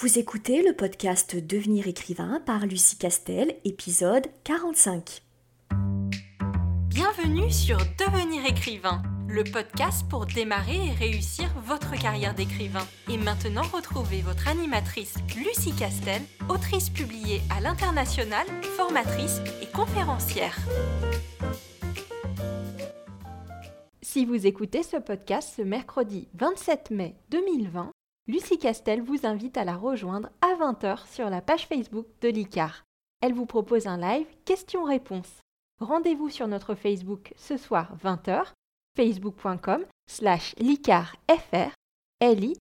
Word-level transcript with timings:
Vous 0.00 0.16
écoutez 0.16 0.62
le 0.62 0.74
podcast 0.74 1.34
Devenir 1.34 1.88
écrivain 1.88 2.40
par 2.46 2.66
Lucie 2.66 2.96
Castel, 2.96 3.56
épisode 3.64 4.28
45. 4.44 5.22
Bienvenue 6.86 7.50
sur 7.50 7.78
Devenir 7.98 8.46
écrivain, 8.46 9.02
le 9.26 9.42
podcast 9.42 10.08
pour 10.08 10.26
démarrer 10.26 10.76
et 10.76 10.92
réussir 10.92 11.52
votre 11.64 12.00
carrière 12.00 12.32
d'écrivain. 12.32 12.86
Et 13.10 13.16
maintenant, 13.16 13.64
retrouvez 13.72 14.20
votre 14.20 14.46
animatrice 14.46 15.16
Lucie 15.36 15.74
Castel, 15.74 16.22
autrice 16.48 16.90
publiée 16.90 17.40
à 17.50 17.60
l'international, 17.60 18.46
formatrice 18.76 19.40
et 19.60 19.66
conférencière. 19.66 20.56
Si 24.00 24.24
vous 24.24 24.46
écoutez 24.46 24.84
ce 24.84 24.98
podcast 24.98 25.54
ce 25.56 25.62
mercredi 25.62 26.28
27 26.34 26.92
mai 26.92 27.16
2020, 27.30 27.90
Lucie 28.28 28.58
Castel 28.58 29.00
vous 29.00 29.24
invite 29.24 29.56
à 29.56 29.64
la 29.64 29.74
rejoindre 29.74 30.28
à 30.42 30.54
20h 30.54 31.10
sur 31.10 31.30
la 31.30 31.40
page 31.40 31.66
Facebook 31.66 32.06
de 32.20 32.28
l'ICAR. 32.28 32.84
Elle 33.22 33.32
vous 33.32 33.46
propose 33.46 33.86
un 33.86 33.96
live 33.96 34.26
questions-réponses. 34.44 35.40
Rendez-vous 35.80 36.28
sur 36.28 36.46
notre 36.46 36.74
Facebook 36.74 37.32
ce 37.36 37.56
soir 37.56 37.96
20h, 38.04 38.52
facebook.com 38.96 39.82
slash 40.10 40.54
l'ICARFR, 40.58 41.72
L-I-C-A-R-E-S-F-R. 42.20 42.58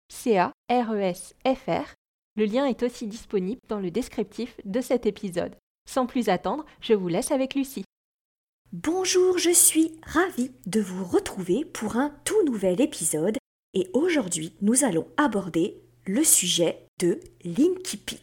Le 2.35 2.45
lien 2.45 2.65
est 2.67 2.83
aussi 2.83 3.07
disponible 3.07 3.61
dans 3.67 3.79
le 3.79 3.89
descriptif 3.89 4.61
de 4.65 4.81
cet 4.81 5.07
épisode. 5.07 5.55
Sans 5.89 6.05
plus 6.05 6.29
attendre, 6.29 6.63
je 6.79 6.93
vous 6.93 7.07
laisse 7.07 7.31
avec 7.31 7.55
Lucie. 7.55 7.85
Bonjour, 8.71 9.39
je 9.39 9.49
suis 9.49 9.99
ravie 10.05 10.51
de 10.67 10.81
vous 10.81 11.05
retrouver 11.05 11.65
pour 11.65 11.95
un 11.95 12.11
tout 12.23 12.45
nouvel 12.45 12.79
épisode 12.81 13.39
et 13.75 13.89
aujourd'hui 13.93 14.55
nous 14.61 14.83
allons 14.83 15.07
aborder 15.17 15.77
le 16.07 16.23
sujet 16.23 16.87
de 16.99 17.19
l'incipit. 17.43 18.19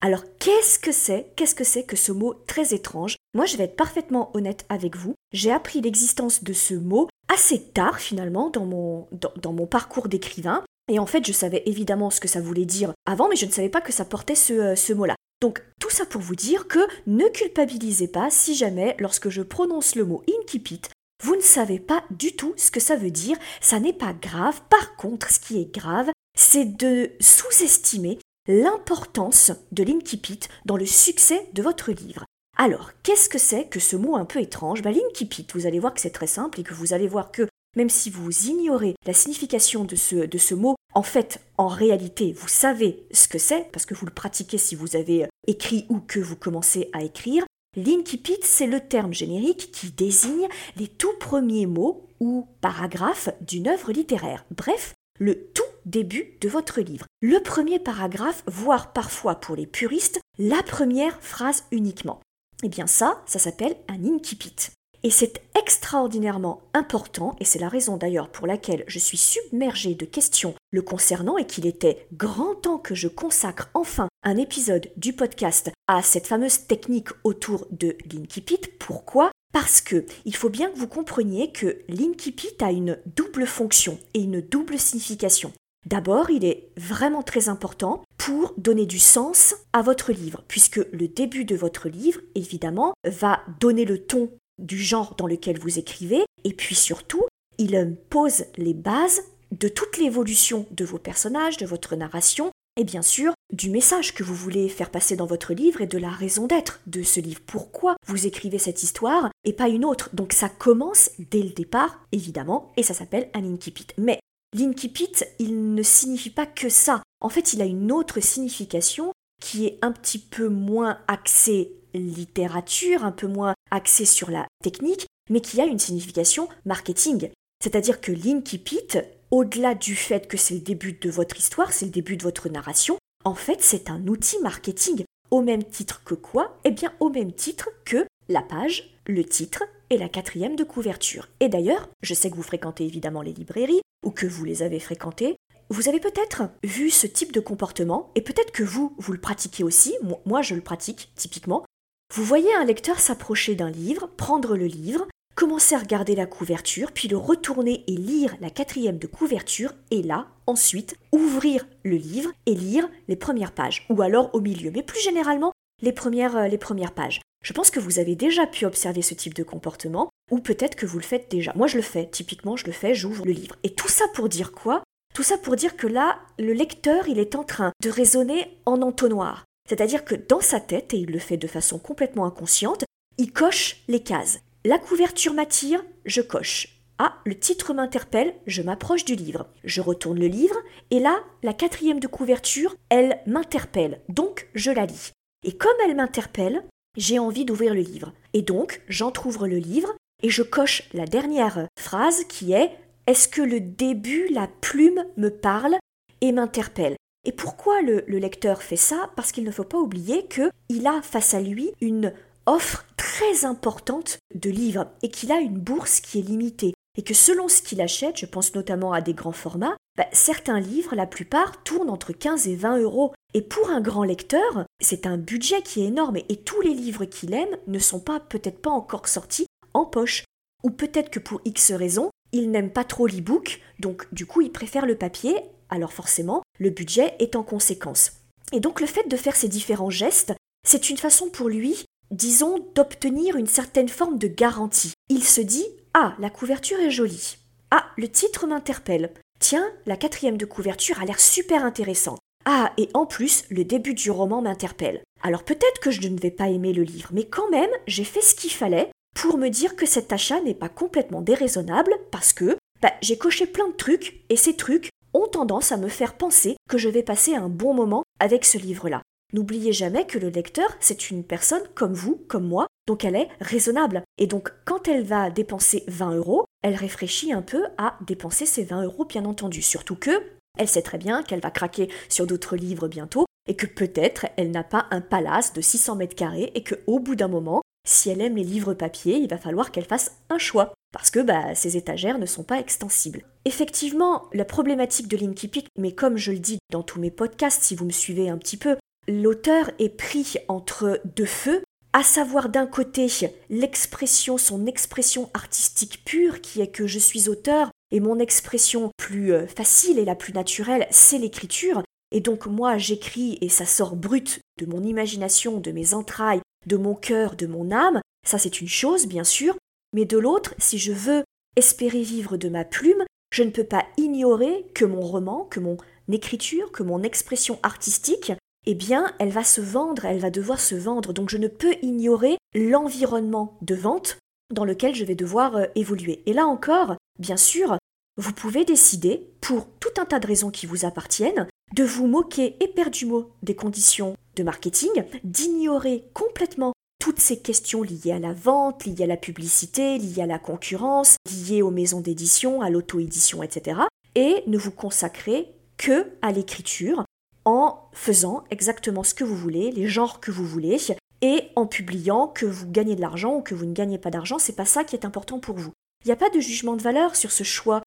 Alors 0.00 0.24
qu'est-ce 0.38 0.78
que 0.78 0.92
c'est 0.92 1.32
Qu'est-ce 1.36 1.54
que 1.54 1.64
c'est 1.64 1.84
que 1.84 1.96
ce 1.96 2.12
mot 2.12 2.34
très 2.46 2.72
étrange? 2.72 3.16
Moi 3.34 3.44
je 3.44 3.56
vais 3.56 3.64
être 3.64 3.76
parfaitement 3.76 4.30
honnête 4.34 4.64
avec 4.70 4.96
vous, 4.96 5.14
j'ai 5.32 5.52
appris 5.52 5.82
l'existence 5.82 6.42
de 6.42 6.54
ce 6.54 6.74
mot 6.74 7.08
assez 7.32 7.60
tard 7.60 8.00
finalement 8.00 8.50
dans 8.50 8.64
mon, 8.64 9.66
parcours 9.66 10.08
d'écrivain. 10.08 10.64
Et 10.90 10.98
en 10.98 11.06
fait, 11.06 11.24
je 11.24 11.32
savais 11.32 11.62
évidemment 11.66 12.10
ce 12.10 12.20
que 12.20 12.26
ça 12.26 12.40
voulait 12.40 12.64
dire 12.64 12.92
avant, 13.06 13.28
mais 13.28 13.36
je 13.36 13.46
ne 13.46 13.52
savais 13.52 13.68
pas 13.68 13.80
que 13.80 13.92
ça 13.92 14.04
portait 14.04 14.34
ce, 14.34 14.52
euh, 14.52 14.94
mot-là. 14.96 15.14
Donc 15.40 15.62
tout 15.80 15.90
ça 15.90 16.04
pour 16.04 16.20
vous 16.20 16.34
dire 16.34 16.66
que 16.66 16.80
ne 17.06 17.28
culpabilisez 17.28 18.08
pas 18.08 18.28
si 18.30 18.54
jamais, 18.54 18.96
lorsque 18.98 19.28
je 19.28 19.42
prononce 19.42 19.94
le 19.94 20.04
mot 20.04 20.22
incipit, 20.28 20.82
vous 21.20 21.36
ne 21.36 21.40
savez 21.40 21.78
pas 21.78 22.02
du 22.10 22.34
tout 22.34 22.54
ce 22.56 22.70
que 22.70 22.80
ça 22.80 22.96
veut 22.96 23.10
dire, 23.10 23.36
ça 23.60 23.78
n'est 23.78 23.92
pas 23.92 24.12
grave. 24.12 24.60
Par 24.70 24.96
contre, 24.96 25.30
ce 25.30 25.38
qui 25.38 25.60
est 25.60 25.72
grave, 25.72 26.10
c'est 26.36 26.76
de 26.76 27.12
sous-estimer 27.20 28.18
l'importance 28.48 29.52
de 29.70 29.82
l'incipit 29.82 30.40
dans 30.64 30.76
le 30.76 30.86
succès 30.86 31.48
de 31.52 31.62
votre 31.62 31.92
livre. 31.92 32.24
Alors, 32.56 32.90
qu'est-ce 33.02 33.28
que 33.28 33.38
c'est 33.38 33.66
que 33.68 33.80
ce 33.80 33.96
mot 33.96 34.16
un 34.16 34.24
peu 34.24 34.40
étrange? 34.40 34.82
Bah, 34.82 34.90
L'incipit, 34.92 35.46
vous 35.54 35.66
allez 35.66 35.78
voir 35.78 35.94
que 35.94 36.00
c'est 36.00 36.10
très 36.10 36.26
simple 36.26 36.60
et 36.60 36.62
que 36.62 36.74
vous 36.74 36.92
allez 36.92 37.08
voir 37.08 37.30
que 37.30 37.46
même 37.76 37.90
si 37.90 38.10
vous 38.10 38.30
ignorez 38.48 38.94
la 39.06 39.12
signification 39.12 39.84
de 39.84 39.96
ce, 39.96 40.16
de 40.16 40.38
ce 40.38 40.54
mot, 40.54 40.74
en 40.92 41.02
fait, 41.02 41.40
en 41.56 41.68
réalité, 41.68 42.32
vous 42.32 42.48
savez 42.48 43.06
ce 43.12 43.28
que 43.28 43.38
c'est, 43.38 43.70
parce 43.72 43.86
que 43.86 43.94
vous 43.94 44.06
le 44.06 44.12
pratiquez 44.12 44.58
si 44.58 44.74
vous 44.74 44.96
avez 44.96 45.28
écrit 45.46 45.86
ou 45.88 46.00
que 46.00 46.18
vous 46.18 46.36
commencez 46.36 46.90
à 46.92 47.02
écrire, 47.02 47.44
L'incipit, 47.76 48.38
c'est 48.42 48.66
le 48.66 48.80
terme 48.80 49.14
générique 49.14 49.70
qui 49.70 49.92
désigne 49.92 50.48
les 50.76 50.88
tout 50.88 51.12
premiers 51.20 51.66
mots 51.66 52.08
ou 52.18 52.48
paragraphes 52.60 53.28
d'une 53.40 53.68
œuvre 53.68 53.92
littéraire. 53.92 54.44
Bref, 54.50 54.94
le 55.20 55.46
tout 55.52 55.62
début 55.86 56.36
de 56.40 56.48
votre 56.48 56.80
livre. 56.80 57.06
Le 57.22 57.40
premier 57.40 57.78
paragraphe, 57.78 58.42
voire 58.46 58.92
parfois 58.92 59.36
pour 59.36 59.54
les 59.54 59.66
puristes, 59.66 60.20
la 60.38 60.62
première 60.64 61.22
phrase 61.22 61.64
uniquement. 61.70 62.20
Eh 62.64 62.68
bien 62.68 62.88
ça, 62.88 63.22
ça 63.26 63.38
s'appelle 63.38 63.76
un 63.88 64.04
incipit. 64.04 64.56
Et 65.02 65.10
c'est 65.10 65.40
extraordinairement 65.58 66.60
important, 66.74 67.34
et 67.40 67.46
c'est 67.46 67.58
la 67.58 67.70
raison 67.70 67.96
d'ailleurs 67.96 68.30
pour 68.30 68.46
laquelle 68.46 68.84
je 68.86 68.98
suis 68.98 69.16
submergée 69.16 69.94
de 69.94 70.04
questions 70.04 70.54
le 70.72 70.82
concernant 70.82 71.38
et 71.38 71.46
qu'il 71.46 71.66
était 71.66 72.06
grand 72.12 72.54
temps 72.56 72.78
que 72.78 72.94
je 72.94 73.08
consacre 73.08 73.70
enfin 73.72 74.08
un 74.22 74.36
épisode 74.36 74.90
du 74.96 75.12
podcast 75.12 75.70
à 75.88 76.02
cette 76.02 76.26
fameuse 76.26 76.66
technique 76.66 77.08
autour 77.24 77.66
de 77.70 77.96
l'incipit. 78.12 78.60
Pourquoi? 78.78 79.30
Parce 79.52 79.80
que 79.80 80.04
il 80.24 80.36
faut 80.36 80.48
bien 80.48 80.70
que 80.70 80.78
vous 80.78 80.88
compreniez 80.88 81.52
que 81.52 81.78
l'incipit 81.88 82.54
a 82.60 82.70
une 82.70 82.98
double 83.16 83.46
fonction 83.46 83.98
et 84.14 84.22
une 84.22 84.40
double 84.40 84.78
signification. 84.78 85.52
D'abord, 85.86 86.30
il 86.30 86.44
est 86.44 86.68
vraiment 86.76 87.22
très 87.22 87.48
important 87.48 88.04
pour 88.18 88.52
donner 88.58 88.84
du 88.84 88.98
sens 88.98 89.54
à 89.72 89.80
votre 89.80 90.12
livre, 90.12 90.44
puisque 90.46 90.80
le 90.92 91.08
début 91.08 91.46
de 91.46 91.56
votre 91.56 91.88
livre, 91.88 92.20
évidemment, 92.34 92.92
va 93.04 93.40
donner 93.60 93.86
le 93.86 93.98
ton 93.98 94.30
du 94.58 94.78
genre 94.78 95.14
dans 95.16 95.26
lequel 95.26 95.58
vous 95.58 95.78
écrivez, 95.78 96.22
et 96.44 96.52
puis 96.52 96.74
surtout, 96.74 97.24
il 97.56 97.96
pose 98.10 98.44
les 98.58 98.74
bases 98.74 99.22
de 99.52 99.68
toute 99.68 99.96
l'évolution 99.96 100.66
de 100.70 100.84
vos 100.84 100.98
personnages, 100.98 101.56
de 101.56 101.66
votre 101.66 101.96
narration, 101.96 102.50
et 102.76 102.84
bien 102.84 103.02
sûr 103.02 103.34
du 103.52 103.70
message 103.70 104.14
que 104.14 104.22
vous 104.22 104.34
voulez 104.34 104.68
faire 104.68 104.90
passer 104.90 105.16
dans 105.16 105.26
votre 105.26 105.52
livre 105.52 105.80
et 105.80 105.86
de 105.86 105.98
la 105.98 106.10
raison 106.10 106.46
d'être 106.46 106.80
de 106.86 107.02
ce 107.02 107.20
livre. 107.20 107.40
Pourquoi 107.46 107.96
vous 108.06 108.26
écrivez 108.26 108.58
cette 108.58 108.82
histoire 108.82 109.30
et 109.44 109.52
pas 109.52 109.68
une 109.68 109.84
autre? 109.84 110.10
Donc 110.12 110.32
ça 110.32 110.48
commence 110.48 111.10
dès 111.18 111.42
le 111.42 111.50
départ, 111.50 112.00
évidemment, 112.12 112.72
et 112.76 112.82
ça 112.82 112.94
s'appelle 112.94 113.28
un 113.34 113.44
incipit. 113.44 113.86
Mais 113.98 114.20
l'incipit, 114.56 115.12
il 115.38 115.74
ne 115.74 115.82
signifie 115.82 116.30
pas 116.30 116.46
que 116.46 116.68
ça. 116.68 117.02
En 117.20 117.28
fait, 117.28 117.52
il 117.52 117.62
a 117.62 117.66
une 117.66 117.92
autre 117.92 118.20
signification 118.20 119.12
qui 119.42 119.66
est 119.66 119.78
un 119.82 119.92
petit 119.92 120.18
peu 120.18 120.48
moins 120.48 120.98
axée 121.08 121.72
littérature, 121.94 123.04
un 123.04 123.12
peu 123.12 123.26
moins 123.26 123.54
axée 123.70 124.04
sur 124.04 124.30
la 124.30 124.46
technique, 124.62 125.06
mais 125.28 125.40
qui 125.40 125.60
a 125.60 125.64
une 125.64 125.78
signification 125.78 126.48
marketing. 126.64 127.30
C'est-à-dire 127.62 128.00
que 128.00 128.12
l'incipit, 128.12 128.86
au-delà 129.30 129.74
du 129.74 129.94
fait 129.94 130.26
que 130.26 130.36
c'est 130.36 130.54
le 130.54 130.60
début 130.60 130.92
de 130.94 131.10
votre 131.10 131.36
histoire, 131.38 131.72
c'est 131.72 131.86
le 131.86 131.90
début 131.90 132.16
de 132.16 132.22
votre 132.22 132.48
narration, 132.48 132.98
en 133.24 133.34
fait 133.34 133.60
c'est 133.60 133.90
un 133.90 134.06
outil 134.06 134.38
marketing. 134.40 135.04
Au 135.30 135.42
même 135.42 135.62
titre 135.62 136.02
que 136.04 136.14
quoi? 136.14 136.58
Eh 136.64 136.72
bien 136.72 136.92
au 136.98 137.08
même 137.08 137.32
titre 137.32 137.68
que 137.84 138.04
la 138.28 138.42
page, 138.42 138.96
le 139.06 139.24
titre 139.24 139.62
et 139.90 139.98
la 139.98 140.08
quatrième 140.08 140.56
de 140.56 140.64
couverture. 140.64 141.28
Et 141.38 141.48
d'ailleurs, 141.48 141.88
je 142.02 142.14
sais 142.14 142.30
que 142.30 142.36
vous 142.36 142.42
fréquentez 142.42 142.84
évidemment 142.84 143.22
les 143.22 143.32
librairies, 143.32 143.80
ou 144.04 144.10
que 144.10 144.26
vous 144.26 144.44
les 144.44 144.62
avez 144.62 144.80
fréquentées, 144.80 145.36
vous 145.68 145.88
avez 145.88 146.00
peut-être 146.00 146.42
vu 146.64 146.90
ce 146.90 147.06
type 147.06 147.32
de 147.32 147.40
comportement, 147.40 148.10
et 148.16 148.22
peut-être 148.22 148.50
que 148.50 148.64
vous, 148.64 148.94
vous 148.98 149.12
le 149.12 149.20
pratiquez 149.20 149.62
aussi, 149.62 149.94
moi 150.26 150.42
je 150.42 150.56
le 150.56 150.62
pratique 150.62 151.12
typiquement. 151.14 151.64
Vous 152.12 152.24
voyez 152.24 152.52
un 152.54 152.64
lecteur 152.64 152.98
s'approcher 152.98 153.54
d'un 153.54 153.70
livre, 153.70 154.08
prendre 154.16 154.56
le 154.56 154.66
livre, 154.66 155.06
commencer 155.34 155.74
à 155.74 155.78
regarder 155.78 156.14
la 156.14 156.26
couverture, 156.26 156.92
puis 156.92 157.08
le 157.08 157.16
retourner 157.16 157.84
et 157.86 157.96
lire 157.96 158.36
la 158.40 158.50
quatrième 158.50 158.98
de 158.98 159.06
couverture, 159.06 159.72
et 159.90 160.02
là, 160.02 160.28
ensuite, 160.46 160.96
ouvrir 161.12 161.66
le 161.82 161.96
livre 161.96 162.30
et 162.46 162.54
lire 162.54 162.88
les 163.08 163.16
premières 163.16 163.52
pages, 163.52 163.86
ou 163.88 164.02
alors 164.02 164.34
au 164.34 164.40
milieu, 164.40 164.70
mais 164.70 164.82
plus 164.82 165.00
généralement 165.00 165.52
les 165.82 165.92
premières, 165.92 166.36
euh, 166.36 166.48
les 166.48 166.58
premières 166.58 166.92
pages. 166.92 167.20
Je 167.42 167.52
pense 167.52 167.70
que 167.70 167.80
vous 167.80 167.98
avez 167.98 168.16
déjà 168.16 168.46
pu 168.46 168.66
observer 168.66 169.02
ce 169.02 169.14
type 169.14 169.34
de 169.34 169.42
comportement, 169.42 170.10
ou 170.30 170.40
peut-être 170.40 170.76
que 170.76 170.86
vous 170.86 170.98
le 170.98 171.04
faites 171.04 171.30
déjà. 171.30 171.52
Moi 171.56 171.66
je 171.66 171.76
le 171.76 171.82
fais, 171.82 172.06
typiquement 172.06 172.56
je 172.56 172.66
le 172.66 172.72
fais, 172.72 172.94
j'ouvre 172.94 173.24
le 173.24 173.32
livre. 173.32 173.56
Et 173.62 173.70
tout 173.70 173.88
ça 173.88 174.04
pour 174.14 174.28
dire 174.28 174.52
quoi? 174.52 174.82
Tout 175.14 175.22
ça 175.22 175.38
pour 175.38 175.56
dire 175.56 175.76
que 175.76 175.86
là, 175.86 176.18
le 176.38 176.52
lecteur, 176.52 177.08
il 177.08 177.18
est 177.18 177.34
en 177.34 177.44
train 177.44 177.72
de 177.82 177.90
raisonner 177.90 178.58
en 178.66 178.82
entonnoir. 178.82 179.44
C'est-à-dire 179.68 180.04
que 180.04 180.14
dans 180.14 180.40
sa 180.40 180.60
tête, 180.60 180.94
et 180.94 180.98
il 180.98 181.10
le 181.10 181.18
fait 181.18 181.36
de 181.36 181.46
façon 181.46 181.78
complètement 181.78 182.26
inconsciente, 182.26 182.84
il 183.18 183.32
coche 183.32 183.82
les 183.88 184.00
cases. 184.00 184.40
La 184.66 184.78
couverture 184.78 185.32
m'attire, 185.32 185.82
je 186.04 186.20
coche. 186.20 186.82
Ah, 186.98 187.16
le 187.24 187.34
titre 187.34 187.72
m'interpelle, 187.72 188.34
je 188.46 188.60
m'approche 188.60 189.06
du 189.06 189.14
livre. 189.14 189.46
Je 189.64 189.80
retourne 189.80 190.20
le 190.20 190.26
livre, 190.26 190.56
et 190.90 191.00
là, 191.00 191.20
la 191.42 191.54
quatrième 191.54 191.98
de 191.98 192.06
couverture, 192.06 192.76
elle 192.90 193.20
m'interpelle, 193.26 194.02
donc 194.10 194.50
je 194.54 194.70
la 194.70 194.84
lis. 194.84 195.12
Et 195.44 195.56
comme 195.56 195.72
elle 195.82 195.96
m'interpelle, 195.96 196.62
j'ai 196.98 197.18
envie 197.18 197.46
d'ouvrir 197.46 197.72
le 197.72 197.80
livre. 197.80 198.12
Et 198.34 198.42
donc, 198.42 198.82
j'entr'ouvre 198.86 199.46
le 199.46 199.56
livre, 199.56 199.94
et 200.22 200.28
je 200.28 200.42
coche 200.42 200.82
la 200.92 201.06
dernière 201.06 201.66
phrase 201.78 202.24
qui 202.24 202.52
est 202.52 202.70
Est-ce 203.06 203.28
que 203.28 203.40
le 203.40 203.60
début, 203.60 204.28
la 204.28 204.46
plume 204.46 205.06
me 205.16 205.30
parle 205.30 205.76
et 206.20 206.32
m'interpelle? 206.32 206.96
Et 207.24 207.32
pourquoi 207.32 207.80
le, 207.80 208.04
le 208.06 208.18
lecteur 208.18 208.62
fait 208.62 208.76
ça? 208.76 209.10
Parce 209.16 209.32
qu'il 209.32 209.44
ne 209.44 209.50
faut 209.50 209.64
pas 209.64 209.78
oublier 209.78 210.26
qu'il 210.26 210.86
a 210.86 211.00
face 211.00 211.32
à 211.32 211.40
lui 211.40 211.72
une 211.80 212.12
offre 212.44 212.84
très 213.20 213.44
importante 213.44 214.18
de 214.34 214.48
livres 214.48 214.86
et 215.02 215.10
qu'il 215.10 215.30
a 215.30 215.40
une 215.40 215.58
bourse 215.58 216.00
qui 216.00 216.18
est 216.18 216.22
limitée 216.22 216.72
et 216.96 217.02
que 217.02 217.12
selon 217.12 217.48
ce 217.48 217.60
qu'il 217.60 217.82
achète, 217.82 218.16
je 218.16 218.24
pense 218.24 218.54
notamment 218.54 218.94
à 218.94 219.02
des 219.02 219.12
grands 219.12 219.30
formats, 219.30 219.76
bah, 219.98 220.06
certains 220.12 220.58
livres, 220.58 220.94
la 220.94 221.06
plupart, 221.06 221.62
tournent 221.62 221.90
entre 221.90 222.14
15 222.14 222.48
et 222.48 222.56
20 222.56 222.78
euros. 222.78 223.12
Et 223.34 223.42
pour 223.42 223.68
un 223.68 223.82
grand 223.82 224.04
lecteur, 224.04 224.64
c'est 224.80 225.06
un 225.06 225.18
budget 225.18 225.60
qui 225.60 225.82
est 225.82 225.88
énorme 225.88 226.16
et 226.16 226.36
tous 226.36 226.62
les 226.62 226.72
livres 226.72 227.04
qu'il 227.04 227.34
aime 227.34 227.54
ne 227.66 227.78
sont 227.78 228.00
pas 228.00 228.20
peut-être 228.20 228.62
pas 228.62 228.70
encore 228.70 229.06
sortis 229.06 229.46
en 229.74 229.84
poche. 229.84 230.24
Ou 230.64 230.70
peut-être 230.70 231.10
que 231.10 231.20
pour 231.20 231.42
X 231.44 231.72
raisons, 231.72 232.10
il 232.32 232.50
n'aime 232.50 232.72
pas 232.72 232.84
trop 232.84 233.06
l'e-book, 233.06 233.60
donc 233.80 234.06
du 234.14 234.24
coup 234.24 234.40
il 234.40 234.50
préfère 234.50 234.86
le 234.86 234.96
papier, 234.96 235.36
alors 235.68 235.92
forcément, 235.92 236.42
le 236.58 236.70
budget 236.70 237.16
est 237.18 237.36
en 237.36 237.42
conséquence. 237.42 238.12
Et 238.52 238.60
donc 238.60 238.80
le 238.80 238.86
fait 238.86 239.08
de 239.08 239.16
faire 239.18 239.36
ces 239.36 239.48
différents 239.48 239.90
gestes, 239.90 240.32
c'est 240.66 240.88
une 240.88 240.98
façon 240.98 241.28
pour 241.28 241.50
lui, 241.50 241.84
disons, 242.10 242.64
d'obtenir 242.74 243.36
une 243.36 243.46
certaine 243.46 243.88
forme 243.88 244.18
de 244.18 244.28
garantie. 244.28 244.92
Il 245.08 245.24
se 245.24 245.40
dit 245.40 245.66
Ah, 245.94 246.14
la 246.18 246.30
couverture 246.30 246.80
est 246.80 246.90
jolie. 246.90 247.36
Ah, 247.70 247.86
le 247.96 248.08
titre 248.08 248.46
m'interpelle. 248.46 249.12
Tiens, 249.38 249.66
la 249.86 249.96
quatrième 249.96 250.36
de 250.36 250.44
couverture 250.44 251.00
a 251.00 251.04
l'air 251.04 251.20
super 251.20 251.64
intéressante. 251.64 252.18
Ah, 252.44 252.72
et 252.78 252.88
en 252.94 253.06
plus, 253.06 253.44
le 253.50 253.64
début 253.64 253.94
du 253.94 254.10
roman 254.10 254.42
m'interpelle. 254.42 255.02
Alors 255.22 255.44
peut-être 255.44 255.80
que 255.80 255.90
je 255.90 256.08
ne 256.08 256.18
vais 256.18 256.30
pas 256.30 256.48
aimer 256.48 256.72
le 256.72 256.82
livre, 256.82 257.10
mais 257.12 257.24
quand 257.24 257.50
même, 257.50 257.70
j'ai 257.86 258.04
fait 258.04 258.22
ce 258.22 258.34
qu'il 258.34 258.50
fallait 258.50 258.90
pour 259.14 259.36
me 259.36 259.48
dire 259.48 259.76
que 259.76 259.86
cet 259.86 260.12
achat 260.12 260.40
n'est 260.40 260.54
pas 260.54 260.68
complètement 260.68 261.20
déraisonnable 261.20 261.92
parce 262.10 262.32
que 262.32 262.56
bah, 262.80 262.92
j'ai 263.02 263.18
coché 263.18 263.46
plein 263.46 263.68
de 263.68 263.74
trucs 263.74 264.24
et 264.30 264.36
ces 264.36 264.56
trucs 264.56 264.88
ont 265.12 265.26
tendance 265.26 265.72
à 265.72 265.76
me 265.76 265.88
faire 265.88 266.16
penser 266.16 266.56
que 266.68 266.78
je 266.78 266.88
vais 266.88 267.02
passer 267.02 267.34
un 267.34 267.48
bon 267.48 267.74
moment 267.74 268.04
avec 268.18 268.44
ce 268.44 268.56
livre-là. 268.56 269.02
N'oubliez 269.32 269.72
jamais 269.72 270.06
que 270.06 270.18
le 270.18 270.28
lecteur, 270.28 270.68
c'est 270.80 271.10
une 271.10 271.24
personne 271.24 271.62
comme 271.74 271.94
vous, 271.94 272.24
comme 272.28 272.48
moi, 272.48 272.66
donc 272.86 273.04
elle 273.04 273.16
est 273.16 273.28
raisonnable. 273.40 274.02
Et 274.18 274.26
donc 274.26 274.52
quand 274.64 274.88
elle 274.88 275.04
va 275.04 275.30
dépenser 275.30 275.84
20 275.86 276.16
euros, 276.16 276.44
elle 276.62 276.74
réfléchit 276.74 277.32
un 277.32 277.42
peu 277.42 277.64
à 277.78 277.96
dépenser 278.06 278.46
ces 278.46 278.64
20 278.64 278.84
euros, 278.84 279.04
bien 279.04 279.24
entendu. 279.24 279.62
Surtout 279.62 279.96
que 279.96 280.10
elle 280.58 280.68
sait 280.68 280.82
très 280.82 280.98
bien 280.98 281.22
qu'elle 281.22 281.40
va 281.40 281.50
craquer 281.50 281.88
sur 282.08 282.26
d'autres 282.26 282.56
livres 282.56 282.88
bientôt 282.88 283.24
et 283.46 283.54
que 283.54 283.66
peut-être 283.66 284.26
elle 284.36 284.50
n'a 284.50 284.64
pas 284.64 284.86
un 284.90 285.00
palace 285.00 285.52
de 285.52 285.60
600 285.60 285.96
mètres 285.96 286.16
carrés 286.16 286.50
et 286.54 286.64
qu'au 286.64 286.98
bout 286.98 287.14
d'un 287.14 287.28
moment, 287.28 287.62
si 287.86 288.10
elle 288.10 288.20
aime 288.20 288.36
les 288.36 288.44
livres 288.44 288.74
papier, 288.74 289.16
il 289.16 289.28
va 289.28 289.38
falloir 289.38 289.70
qu'elle 289.70 289.86
fasse 289.86 290.16
un 290.28 290.38
choix 290.38 290.74
parce 290.92 291.10
que 291.10 291.20
bah, 291.20 291.54
ces 291.54 291.76
étagères 291.76 292.18
ne 292.18 292.26
sont 292.26 292.42
pas 292.42 292.58
extensibles. 292.58 293.24
Effectivement, 293.44 294.28
la 294.32 294.44
problématique 294.44 295.08
de 295.08 295.16
Linky 295.16 295.50
mais 295.78 295.92
comme 295.92 296.16
je 296.16 296.32
le 296.32 296.40
dis 296.40 296.58
dans 296.70 296.82
tous 296.82 297.00
mes 297.00 297.10
podcasts, 297.10 297.62
si 297.62 297.76
vous 297.76 297.84
me 297.84 297.90
suivez 297.90 298.28
un 298.28 298.38
petit 298.38 298.56
peu, 298.56 298.76
l'auteur 299.10 299.70
est 299.78 299.96
pris 299.96 300.36
entre 300.48 301.00
deux 301.04 301.26
feux, 301.26 301.62
à 301.92 302.02
savoir 302.02 302.48
d'un 302.48 302.66
côté 302.66 303.08
l'expression, 303.48 304.38
son 304.38 304.66
expression 304.66 305.28
artistique 305.34 306.04
pure, 306.04 306.40
qui 306.40 306.60
est 306.60 306.70
que 306.70 306.86
je 306.86 306.98
suis 306.98 307.28
auteur, 307.28 307.70
et 307.90 308.00
mon 308.00 308.18
expression 308.18 308.90
plus 308.96 309.32
euh, 309.32 309.46
facile 309.46 309.98
et 309.98 310.04
la 310.04 310.14
plus 310.14 310.32
naturelle, 310.32 310.86
c'est 310.90 311.18
l'écriture, 311.18 311.82
et 312.12 312.20
donc 312.20 312.46
moi 312.46 312.78
j'écris 312.78 313.38
et 313.40 313.48
ça 313.48 313.66
sort 313.66 313.96
brut 313.96 314.40
de 314.60 314.66
mon 314.66 314.82
imagination, 314.82 315.58
de 315.58 315.72
mes 315.72 315.94
entrailles, 315.94 316.42
de 316.66 316.76
mon 316.76 316.94
cœur, 316.94 317.34
de 317.34 317.46
mon 317.46 317.72
âme, 317.72 318.00
ça 318.24 318.38
c'est 318.38 318.60
une 318.60 318.68
chose 318.68 319.06
bien 319.06 319.24
sûr, 319.24 319.56
mais 319.92 320.04
de 320.04 320.18
l'autre, 320.18 320.54
si 320.58 320.78
je 320.78 320.92
veux 320.92 321.24
espérer 321.56 322.02
vivre 322.02 322.36
de 322.36 322.48
ma 322.48 322.64
plume, 322.64 323.04
je 323.32 323.42
ne 323.42 323.50
peux 323.50 323.64
pas 323.64 323.86
ignorer 323.96 324.66
que 324.74 324.84
mon 324.84 325.00
roman, 325.00 325.44
que 325.44 325.58
mon 325.58 325.76
écriture, 326.12 326.70
que 326.70 326.82
mon 326.82 327.02
expression 327.02 327.58
artistique, 327.62 328.32
eh 328.66 328.74
bien, 328.74 329.12
elle 329.18 329.30
va 329.30 329.44
se 329.44 329.60
vendre, 329.60 330.04
elle 330.04 330.18
va 330.18 330.30
devoir 330.30 330.60
se 330.60 330.74
vendre. 330.74 331.12
Donc 331.12 331.30
je 331.30 331.38
ne 331.38 331.48
peux 331.48 331.74
ignorer 331.82 332.38
l'environnement 332.54 333.56
de 333.62 333.74
vente 333.74 334.18
dans 334.52 334.64
lequel 334.64 334.94
je 334.94 335.04
vais 335.04 335.14
devoir 335.14 335.56
euh, 335.56 335.66
évoluer. 335.74 336.22
Et 336.26 336.32
là 336.32 336.46
encore, 336.46 336.96
bien 337.18 337.36
sûr, 337.36 337.78
vous 338.16 338.32
pouvez 338.32 338.64
décider, 338.64 339.30
pour 339.40 339.66
tout 339.78 340.00
un 340.00 340.04
tas 340.04 340.18
de 340.18 340.26
raisons 340.26 340.50
qui 340.50 340.66
vous 340.66 340.84
appartiennent, 340.84 341.46
de 341.74 341.84
vous 341.84 342.06
moquer 342.06 342.56
éperdument 342.60 343.26
des 343.42 343.54
conditions 343.54 344.16
de 344.36 344.42
marketing, 344.42 344.90
d'ignorer 345.24 346.04
complètement 346.12 346.72
toutes 347.00 347.20
ces 347.20 347.38
questions 347.38 347.82
liées 347.82 348.12
à 348.12 348.18
la 348.18 348.34
vente, 348.34 348.84
liées 348.84 349.04
à 349.04 349.06
la 349.06 349.16
publicité, 349.16 349.98
liées 349.98 350.22
à 350.22 350.26
la 350.26 350.38
concurrence, 350.38 351.16
liées 351.48 351.62
aux 351.62 351.70
maisons 351.70 352.00
d'édition, 352.00 352.60
à 352.60 352.68
l'auto-édition, 352.68 353.42
etc. 353.42 353.80
Et 354.16 354.42
ne 354.46 354.58
vous 354.58 354.72
consacrer 354.72 355.54
que 355.78 356.08
à 356.20 356.32
l'écriture 356.32 357.04
en 357.50 357.88
faisant 357.92 358.44
exactement 358.50 359.02
ce 359.02 359.12
que 359.12 359.24
vous 359.24 359.34
voulez, 359.34 359.72
les 359.72 359.88
genres 359.88 360.20
que 360.20 360.30
vous 360.30 360.46
voulez, 360.46 360.78
et 361.20 361.48
en 361.56 361.66
publiant 361.66 362.28
que 362.28 362.46
vous 362.46 362.70
gagnez 362.70 362.94
de 362.94 363.00
l'argent 363.00 363.36
ou 363.36 363.42
que 363.42 363.56
vous 363.56 363.66
ne 363.66 363.74
gagnez 363.74 363.98
pas 363.98 364.10
d'argent, 364.10 364.38
c'est 364.38 364.54
pas 364.54 364.64
ça 364.64 364.84
qui 364.84 364.94
est 364.94 365.04
important 365.04 365.40
pour 365.40 365.56
vous. 365.56 365.72
Il 366.04 366.08
n'y 366.08 366.12
a 366.12 366.16
pas 366.16 366.30
de 366.30 366.38
jugement 366.38 366.76
de 366.76 366.82
valeur 366.82 367.16
sur 367.16 367.32
ce 367.32 367.42
choix. 367.42 367.82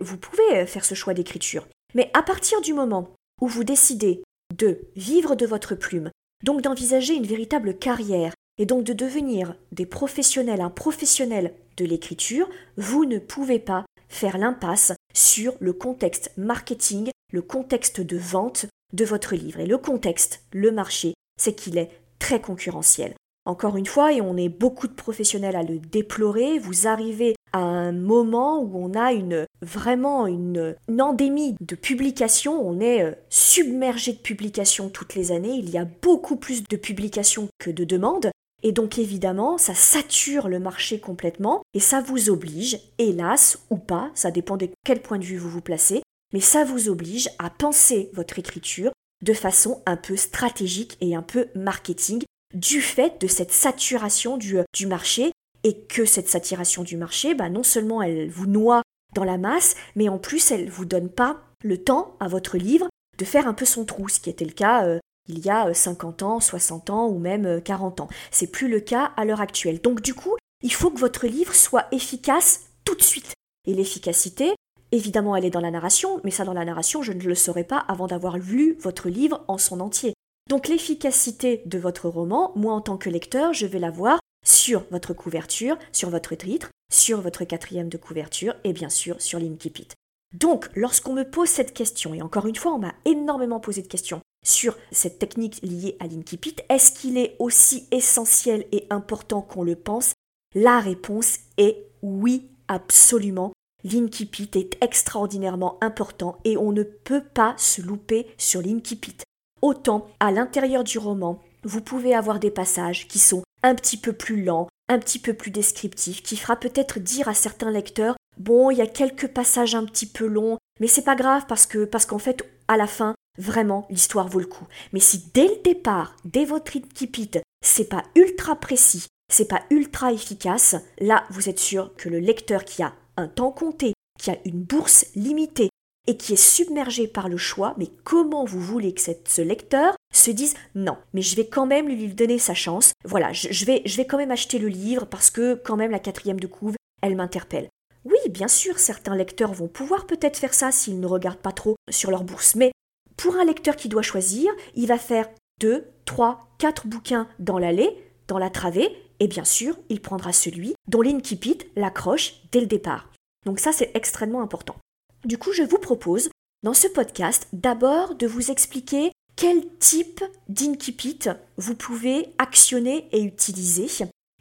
Vous 0.00 0.16
pouvez 0.16 0.64
faire 0.66 0.84
ce 0.84 0.94
choix 0.94 1.14
d'écriture. 1.14 1.66
Mais 1.94 2.10
à 2.14 2.22
partir 2.22 2.60
du 2.60 2.72
moment 2.72 3.10
où 3.40 3.48
vous 3.48 3.64
décidez 3.64 4.22
de 4.56 4.80
vivre 4.94 5.34
de 5.34 5.46
votre 5.46 5.74
plume, 5.74 6.10
donc 6.44 6.62
d'envisager 6.62 7.14
une 7.14 7.26
véritable 7.26 7.76
carrière, 7.76 8.32
et 8.58 8.66
donc 8.66 8.84
de 8.84 8.92
devenir 8.92 9.54
des 9.72 9.86
professionnels, 9.86 10.60
un 10.60 10.70
professionnel 10.70 11.54
de 11.76 11.84
l'écriture, 11.84 12.48
vous 12.76 13.04
ne 13.04 13.18
pouvez 13.18 13.58
pas 13.58 13.84
faire 14.08 14.38
l'impasse 14.38 14.92
sur 15.12 15.54
le 15.60 15.72
contexte 15.72 16.32
marketing, 16.36 17.10
le 17.32 17.42
contexte 17.42 18.00
de 18.00 18.16
vente 18.16 18.66
de 18.92 19.04
votre 19.04 19.34
livre. 19.34 19.60
Et 19.60 19.66
le 19.66 19.78
contexte, 19.78 20.42
le 20.52 20.70
marché, 20.70 21.14
c'est 21.40 21.54
qu'il 21.54 21.78
est 21.78 21.90
très 22.18 22.40
concurrentiel. 22.40 23.14
Encore 23.46 23.78
une 23.78 23.86
fois, 23.86 24.12
et 24.12 24.20
on 24.20 24.36
est 24.36 24.50
beaucoup 24.50 24.88
de 24.88 24.92
professionnels 24.92 25.56
à 25.56 25.62
le 25.62 25.78
déplorer, 25.78 26.58
vous 26.58 26.86
arrivez 26.86 27.34
à 27.54 27.60
un 27.60 27.92
moment 27.92 28.60
où 28.60 28.72
on 28.74 28.92
a 28.92 29.14
une 29.14 29.46
vraiment 29.62 30.26
une, 30.26 30.76
une 30.86 31.00
endémie 31.00 31.56
de 31.60 31.74
publications, 31.74 32.60
on 32.60 32.78
est 32.78 33.02
euh, 33.02 33.12
submergé 33.30 34.12
de 34.12 34.18
publications 34.18 34.90
toutes 34.90 35.14
les 35.14 35.32
années, 35.32 35.54
il 35.54 35.70
y 35.70 35.78
a 35.78 35.86
beaucoup 35.86 36.36
plus 36.36 36.62
de 36.62 36.76
publications 36.76 37.48
que 37.58 37.70
de 37.70 37.84
demandes, 37.84 38.30
et 38.62 38.72
donc 38.72 38.98
évidemment, 38.98 39.56
ça 39.56 39.74
sature 39.74 40.48
le 40.48 40.58
marché 40.58 40.98
complètement 40.98 41.62
et 41.74 41.80
ça 41.80 42.00
vous 42.00 42.28
oblige, 42.28 42.78
hélas 42.98 43.58
ou 43.70 43.76
pas, 43.76 44.10
ça 44.14 44.30
dépend 44.30 44.56
de 44.56 44.68
quel 44.84 45.00
point 45.00 45.18
de 45.18 45.24
vue 45.24 45.38
vous 45.38 45.48
vous 45.48 45.60
placez, 45.60 46.02
mais 46.32 46.40
ça 46.40 46.64
vous 46.64 46.88
oblige 46.88 47.28
à 47.38 47.50
penser 47.50 48.10
votre 48.12 48.38
écriture 48.38 48.92
de 49.24 49.32
façon 49.32 49.82
un 49.86 49.96
peu 49.96 50.16
stratégique 50.16 50.96
et 51.00 51.14
un 51.14 51.22
peu 51.22 51.48
marketing 51.54 52.22
du 52.54 52.80
fait 52.80 53.20
de 53.20 53.26
cette 53.26 53.52
saturation 53.52 54.36
du, 54.36 54.58
du 54.74 54.86
marché 54.86 55.32
et 55.64 55.80
que 55.80 56.04
cette 56.04 56.28
saturation 56.28 56.82
du 56.82 56.96
marché, 56.96 57.34
bah 57.34 57.48
non 57.48 57.62
seulement 57.62 58.02
elle 58.02 58.30
vous 58.30 58.46
noie 58.46 58.82
dans 59.14 59.24
la 59.24 59.38
masse, 59.38 59.74
mais 59.96 60.08
en 60.08 60.18
plus 60.18 60.50
elle 60.50 60.70
vous 60.70 60.84
donne 60.84 61.08
pas 61.08 61.42
le 61.64 61.82
temps 61.82 62.16
à 62.20 62.28
votre 62.28 62.56
livre 62.56 62.88
de 63.18 63.24
faire 63.24 63.48
un 63.48 63.54
peu 63.54 63.64
son 63.64 63.84
trou, 63.84 64.08
ce 64.08 64.20
qui 64.20 64.30
était 64.30 64.44
le 64.44 64.52
cas 64.52 64.86
euh, 64.86 64.98
il 65.28 65.44
y 65.44 65.50
a 65.50 65.72
50 65.72 66.22
euh, 66.22 66.26
ans, 66.26 66.40
60 66.40 66.90
ans 66.90 67.06
ou 67.08 67.18
même 67.18 67.60
40 67.62 68.00
euh, 68.00 68.04
ans. 68.04 68.08
C'est 68.30 68.50
plus 68.50 68.68
le 68.68 68.80
cas 68.80 69.12
à 69.16 69.24
l'heure 69.24 69.40
actuelle. 69.40 69.80
Donc 69.80 70.00
du 70.00 70.14
coup, 70.14 70.36
il 70.62 70.72
faut 70.72 70.90
que 70.90 70.98
votre 70.98 71.26
livre 71.26 71.54
soit 71.54 71.86
efficace 71.92 72.68
tout 72.84 72.94
de 72.94 73.02
suite. 73.02 73.34
Et 73.66 73.74
l'efficacité, 73.74 74.54
évidemment, 74.92 75.36
elle 75.36 75.44
est 75.44 75.50
dans 75.50 75.60
la 75.60 75.70
narration, 75.70 76.20
mais 76.24 76.30
ça 76.30 76.44
dans 76.44 76.52
la 76.52 76.64
narration, 76.64 77.02
je 77.02 77.12
ne 77.12 77.22
le 77.22 77.34
saurais 77.34 77.64
pas 77.64 77.78
avant 77.88 78.06
d'avoir 78.06 78.38
lu 78.38 78.76
votre 78.80 79.08
livre 79.08 79.44
en 79.48 79.58
son 79.58 79.80
entier. 79.80 80.14
Donc 80.48 80.68
l'efficacité 80.68 81.62
de 81.66 81.78
votre 81.78 82.08
roman, 82.08 82.52
moi 82.56 82.72
en 82.72 82.80
tant 82.80 82.96
que 82.96 83.10
lecteur, 83.10 83.52
je 83.52 83.66
vais 83.66 83.78
la 83.78 83.90
voir 83.90 84.20
sur 84.44 84.84
votre 84.90 85.12
couverture, 85.12 85.76
sur 85.92 86.10
votre 86.10 86.34
titre, 86.34 86.70
sur 86.92 87.20
votre 87.20 87.44
quatrième 87.44 87.88
de 87.88 87.98
couverture 87.98 88.54
et 88.64 88.72
bien 88.72 88.88
sûr 88.88 89.20
sur 89.20 89.38
l'Inkipit. 89.38 89.88
Donc, 90.34 90.68
lorsqu'on 90.74 91.14
me 91.14 91.24
pose 91.24 91.48
cette 91.48 91.72
question, 91.72 92.12
et 92.12 92.20
encore 92.20 92.46
une 92.46 92.56
fois, 92.56 92.72
on 92.72 92.78
m'a 92.78 92.94
énormément 93.06 93.60
posé 93.60 93.80
de 93.80 93.88
questions, 93.88 94.20
sur 94.44 94.76
cette 94.92 95.18
technique 95.18 95.60
liée 95.62 95.96
à 96.00 96.06
l'Inkipit. 96.06 96.56
Est-ce 96.68 96.92
qu'il 96.92 97.18
est 97.18 97.36
aussi 97.38 97.86
essentiel 97.90 98.66
et 98.72 98.86
important 98.90 99.42
qu'on 99.42 99.62
le 99.62 99.76
pense? 99.76 100.12
La 100.54 100.80
réponse 100.80 101.38
est 101.56 101.86
oui, 102.02 102.50
absolument. 102.68 103.52
L'Inkipit 103.84 104.50
est 104.54 104.76
extraordinairement 104.82 105.78
important 105.80 106.38
et 106.44 106.56
on 106.56 106.72
ne 106.72 106.82
peut 106.82 107.22
pas 107.22 107.54
se 107.56 107.80
louper 107.80 108.26
sur 108.36 108.60
l'Inkipit. 108.60 109.18
Autant 109.62 110.08
à 110.20 110.32
l'intérieur 110.32 110.84
du 110.84 110.98
roman, 110.98 111.40
vous 111.64 111.80
pouvez 111.80 112.14
avoir 112.14 112.40
des 112.40 112.50
passages 112.50 113.06
qui 113.08 113.18
sont 113.18 113.42
un 113.62 113.74
petit 113.74 113.96
peu 113.96 114.12
plus 114.12 114.42
lents, 114.42 114.68
un 114.88 114.98
petit 114.98 115.18
peu 115.18 115.34
plus 115.34 115.50
descriptifs, 115.50 116.22
qui 116.22 116.36
fera 116.36 116.56
peut-être 116.56 116.98
dire 116.98 117.28
à 117.28 117.34
certains 117.34 117.70
lecteurs 117.70 118.16
bon, 118.38 118.70
il 118.70 118.78
y 118.78 118.82
a 118.82 118.86
quelques 118.86 119.28
passages 119.28 119.74
un 119.74 119.84
petit 119.84 120.06
peu 120.06 120.26
longs, 120.26 120.58
mais 120.80 120.86
c'est 120.86 121.02
pas 121.02 121.16
grave 121.16 121.44
parce 121.48 121.66
que 121.66 121.84
parce 121.84 122.06
qu'en 122.06 122.18
fait 122.18 122.44
à 122.68 122.76
la 122.76 122.86
fin, 122.86 123.14
vraiment, 123.36 123.86
l'histoire 123.90 124.28
vaut 124.28 124.40
le 124.40 124.46
coup. 124.46 124.66
Mais 124.92 125.00
si 125.00 125.30
dès 125.34 125.48
le 125.48 125.62
départ, 125.62 126.16
dès 126.24 126.44
votre 126.44 126.76
Inkipit, 126.76 127.30
c'est 127.64 127.88
pas 127.88 128.04
ultra 128.14 128.56
précis, 128.56 129.06
c'est 129.30 129.48
pas 129.48 129.62
ultra 129.70 130.12
efficace, 130.12 130.76
là, 131.00 131.24
vous 131.30 131.48
êtes 131.48 131.58
sûr 131.58 131.94
que 131.96 132.08
le 132.08 132.18
lecteur 132.18 132.64
qui 132.64 132.82
a 132.82 132.94
un 133.18 133.28
temps 133.28 133.50
compté, 133.50 133.92
qui 134.18 134.30
a 134.30 134.38
une 134.44 134.62
bourse 134.62 135.06
limitée 135.14 135.68
et 136.06 136.16
qui 136.16 136.32
est 136.32 136.36
submergé 136.36 137.06
par 137.06 137.28
le 137.28 137.36
choix, 137.36 137.74
mais 137.76 137.88
comment 138.04 138.44
vous 138.44 138.60
voulez 138.60 138.94
que 138.94 139.02
ce 139.02 139.42
lecteur 139.42 139.94
se 140.12 140.30
dise 140.30 140.54
non, 140.74 140.96
mais 141.12 141.20
je 141.20 141.36
vais 141.36 141.46
quand 141.46 141.66
même 141.66 141.88
lui 141.88 142.08
donner 142.08 142.38
sa 142.38 142.54
chance. 142.54 142.92
Voilà, 143.04 143.32
je, 143.32 143.64
vais, 143.66 143.82
je 143.84 143.96
vais 143.96 144.06
quand 144.06 144.16
même 144.16 144.30
acheter 144.30 144.58
le 144.58 144.68
livre 144.68 145.06
parce 145.06 145.30
que 145.30 145.54
quand 145.54 145.76
même 145.76 145.90
la 145.90 145.98
quatrième 145.98 146.40
de 146.40 146.46
couve, 146.46 146.76
elle 147.02 147.16
m'interpelle. 147.16 147.68
Oui, 148.04 148.16
bien 148.30 148.48
sûr, 148.48 148.78
certains 148.78 149.14
lecteurs 149.14 149.52
vont 149.52 149.68
pouvoir 149.68 150.06
peut-être 150.06 150.38
faire 150.38 150.54
ça 150.54 150.72
s'ils 150.72 150.98
ne 150.98 151.06
regardent 151.06 151.36
pas 151.38 151.52
trop 151.52 151.76
sur 151.90 152.10
leur 152.10 152.24
bourse, 152.24 152.54
mais 152.54 152.72
pour 153.16 153.36
un 153.36 153.44
lecteur 153.44 153.76
qui 153.76 153.88
doit 153.88 154.02
choisir, 154.02 154.50
il 154.74 154.86
va 154.86 154.96
faire 154.96 155.28
deux, 155.60 155.84
trois, 156.06 156.48
quatre 156.58 156.86
bouquins 156.86 157.28
dans 157.38 157.58
l'allée, 157.58 157.90
dans 158.28 158.38
la 158.38 158.48
travée, 158.48 158.88
et 159.20 159.26
bien 159.26 159.44
sûr, 159.44 159.76
il 159.88 160.00
prendra 160.00 160.32
celui 160.32 160.74
dont 160.86 161.02
l'Inkipit 161.02 161.58
l'accroche 161.76 162.34
dès 162.52 162.60
le 162.60 162.66
départ. 162.66 163.07
Donc 163.48 163.60
ça, 163.60 163.72
c'est 163.72 163.90
extrêmement 163.94 164.42
important. 164.42 164.76
Du 165.24 165.38
coup, 165.38 165.54
je 165.54 165.62
vous 165.62 165.78
propose, 165.78 166.28
dans 166.62 166.74
ce 166.74 166.86
podcast, 166.86 167.48
d'abord 167.54 168.14
de 168.14 168.26
vous 168.26 168.50
expliquer 168.50 169.10
quel 169.36 169.66
type 169.78 170.22
d'incipit 170.50 171.30
vous 171.56 171.74
pouvez 171.74 172.28
actionner 172.36 173.08
et 173.10 173.22
utiliser. 173.22 173.86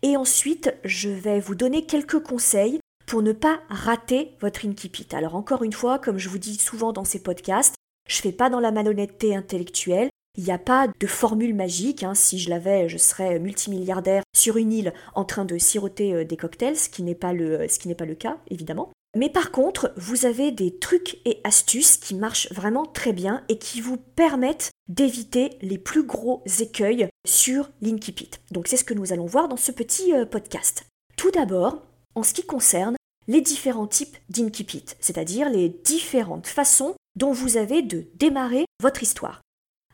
Et 0.01 0.17
ensuite, 0.17 0.75
je 0.83 1.07
vais 1.07 1.39
vous 1.39 1.55
donner 1.55 1.85
quelques 1.85 2.19
conseils 2.19 2.81
pour 3.05 3.21
ne 3.21 3.31
pas 3.31 3.61
rater 3.69 4.33
votre 4.41 4.65
incipit. 4.65 5.07
Alors 5.13 5.35
encore 5.35 5.63
une 5.63 5.71
fois, 5.71 5.99
comme 5.99 6.17
je 6.17 6.27
vous 6.27 6.37
dis 6.37 6.57
souvent 6.57 6.91
dans 6.91 7.05
ces 7.05 7.23
podcasts, 7.23 7.75
je 8.09 8.21
fais 8.21 8.33
pas 8.33 8.49
dans 8.49 8.59
la 8.59 8.71
malhonnêteté 8.71 9.37
intellectuelle. 9.37 10.09
Il 10.37 10.43
n'y 10.43 10.51
a 10.51 10.59
pas 10.59 10.87
de 10.87 11.07
formule 11.07 11.55
magique. 11.55 12.03
Hein. 12.03 12.13
Si 12.13 12.39
je 12.39 12.49
l'avais, 12.49 12.89
je 12.89 12.97
serais 12.97 13.39
multimilliardaire 13.39 14.23
sur 14.35 14.57
une 14.57 14.73
île 14.73 14.93
en 15.15 15.23
train 15.23 15.45
de 15.45 15.57
siroter 15.57 16.13
euh, 16.13 16.25
des 16.25 16.37
cocktails, 16.37 16.77
ce 16.77 16.89
qui 16.89 17.01
n'est 17.01 17.15
pas 17.15 17.31
ce 17.31 17.79
qui 17.79 17.87
n'est 17.87 17.95
pas 17.95 18.05
le 18.05 18.13
cas, 18.13 18.37
évidemment. 18.49 18.91
Mais 19.15 19.29
par 19.29 19.51
contre, 19.51 19.93
vous 19.97 20.25
avez 20.25 20.51
des 20.51 20.77
trucs 20.77 21.19
et 21.25 21.39
astuces 21.43 21.97
qui 21.97 22.13
marchent 22.13 22.51
vraiment 22.51 22.85
très 22.85 23.13
bien 23.13 23.43
et 23.49 23.57
qui 23.57 23.81
vous 23.81 23.97
permettent 23.97 24.71
d'éviter 24.87 25.57
les 25.61 25.77
plus 25.77 26.03
gros 26.03 26.43
écueils 26.59 27.07
sur 27.25 27.69
l'Inkipit. 27.81 28.31
Donc 28.51 28.67
c'est 28.67 28.77
ce 28.77 28.83
que 28.83 28.93
nous 28.93 29.13
allons 29.13 29.25
voir 29.25 29.47
dans 29.47 29.57
ce 29.57 29.71
petit 29.71 30.13
euh, 30.13 30.25
podcast. 30.25 30.85
Tout 31.17 31.31
d'abord, 31.31 31.83
en 32.15 32.23
ce 32.23 32.33
qui 32.33 32.45
concerne 32.45 32.95
les 33.27 33.41
différents 33.41 33.87
types 33.87 34.17
d'Inkipit, 34.29 34.85
c'est-à-dire 34.99 35.49
les 35.49 35.69
différentes 35.69 36.47
façons 36.47 36.95
dont 37.15 37.31
vous 37.31 37.57
avez 37.57 37.81
de 37.81 38.05
démarrer 38.15 38.65
votre 38.81 39.03
histoire. 39.03 39.41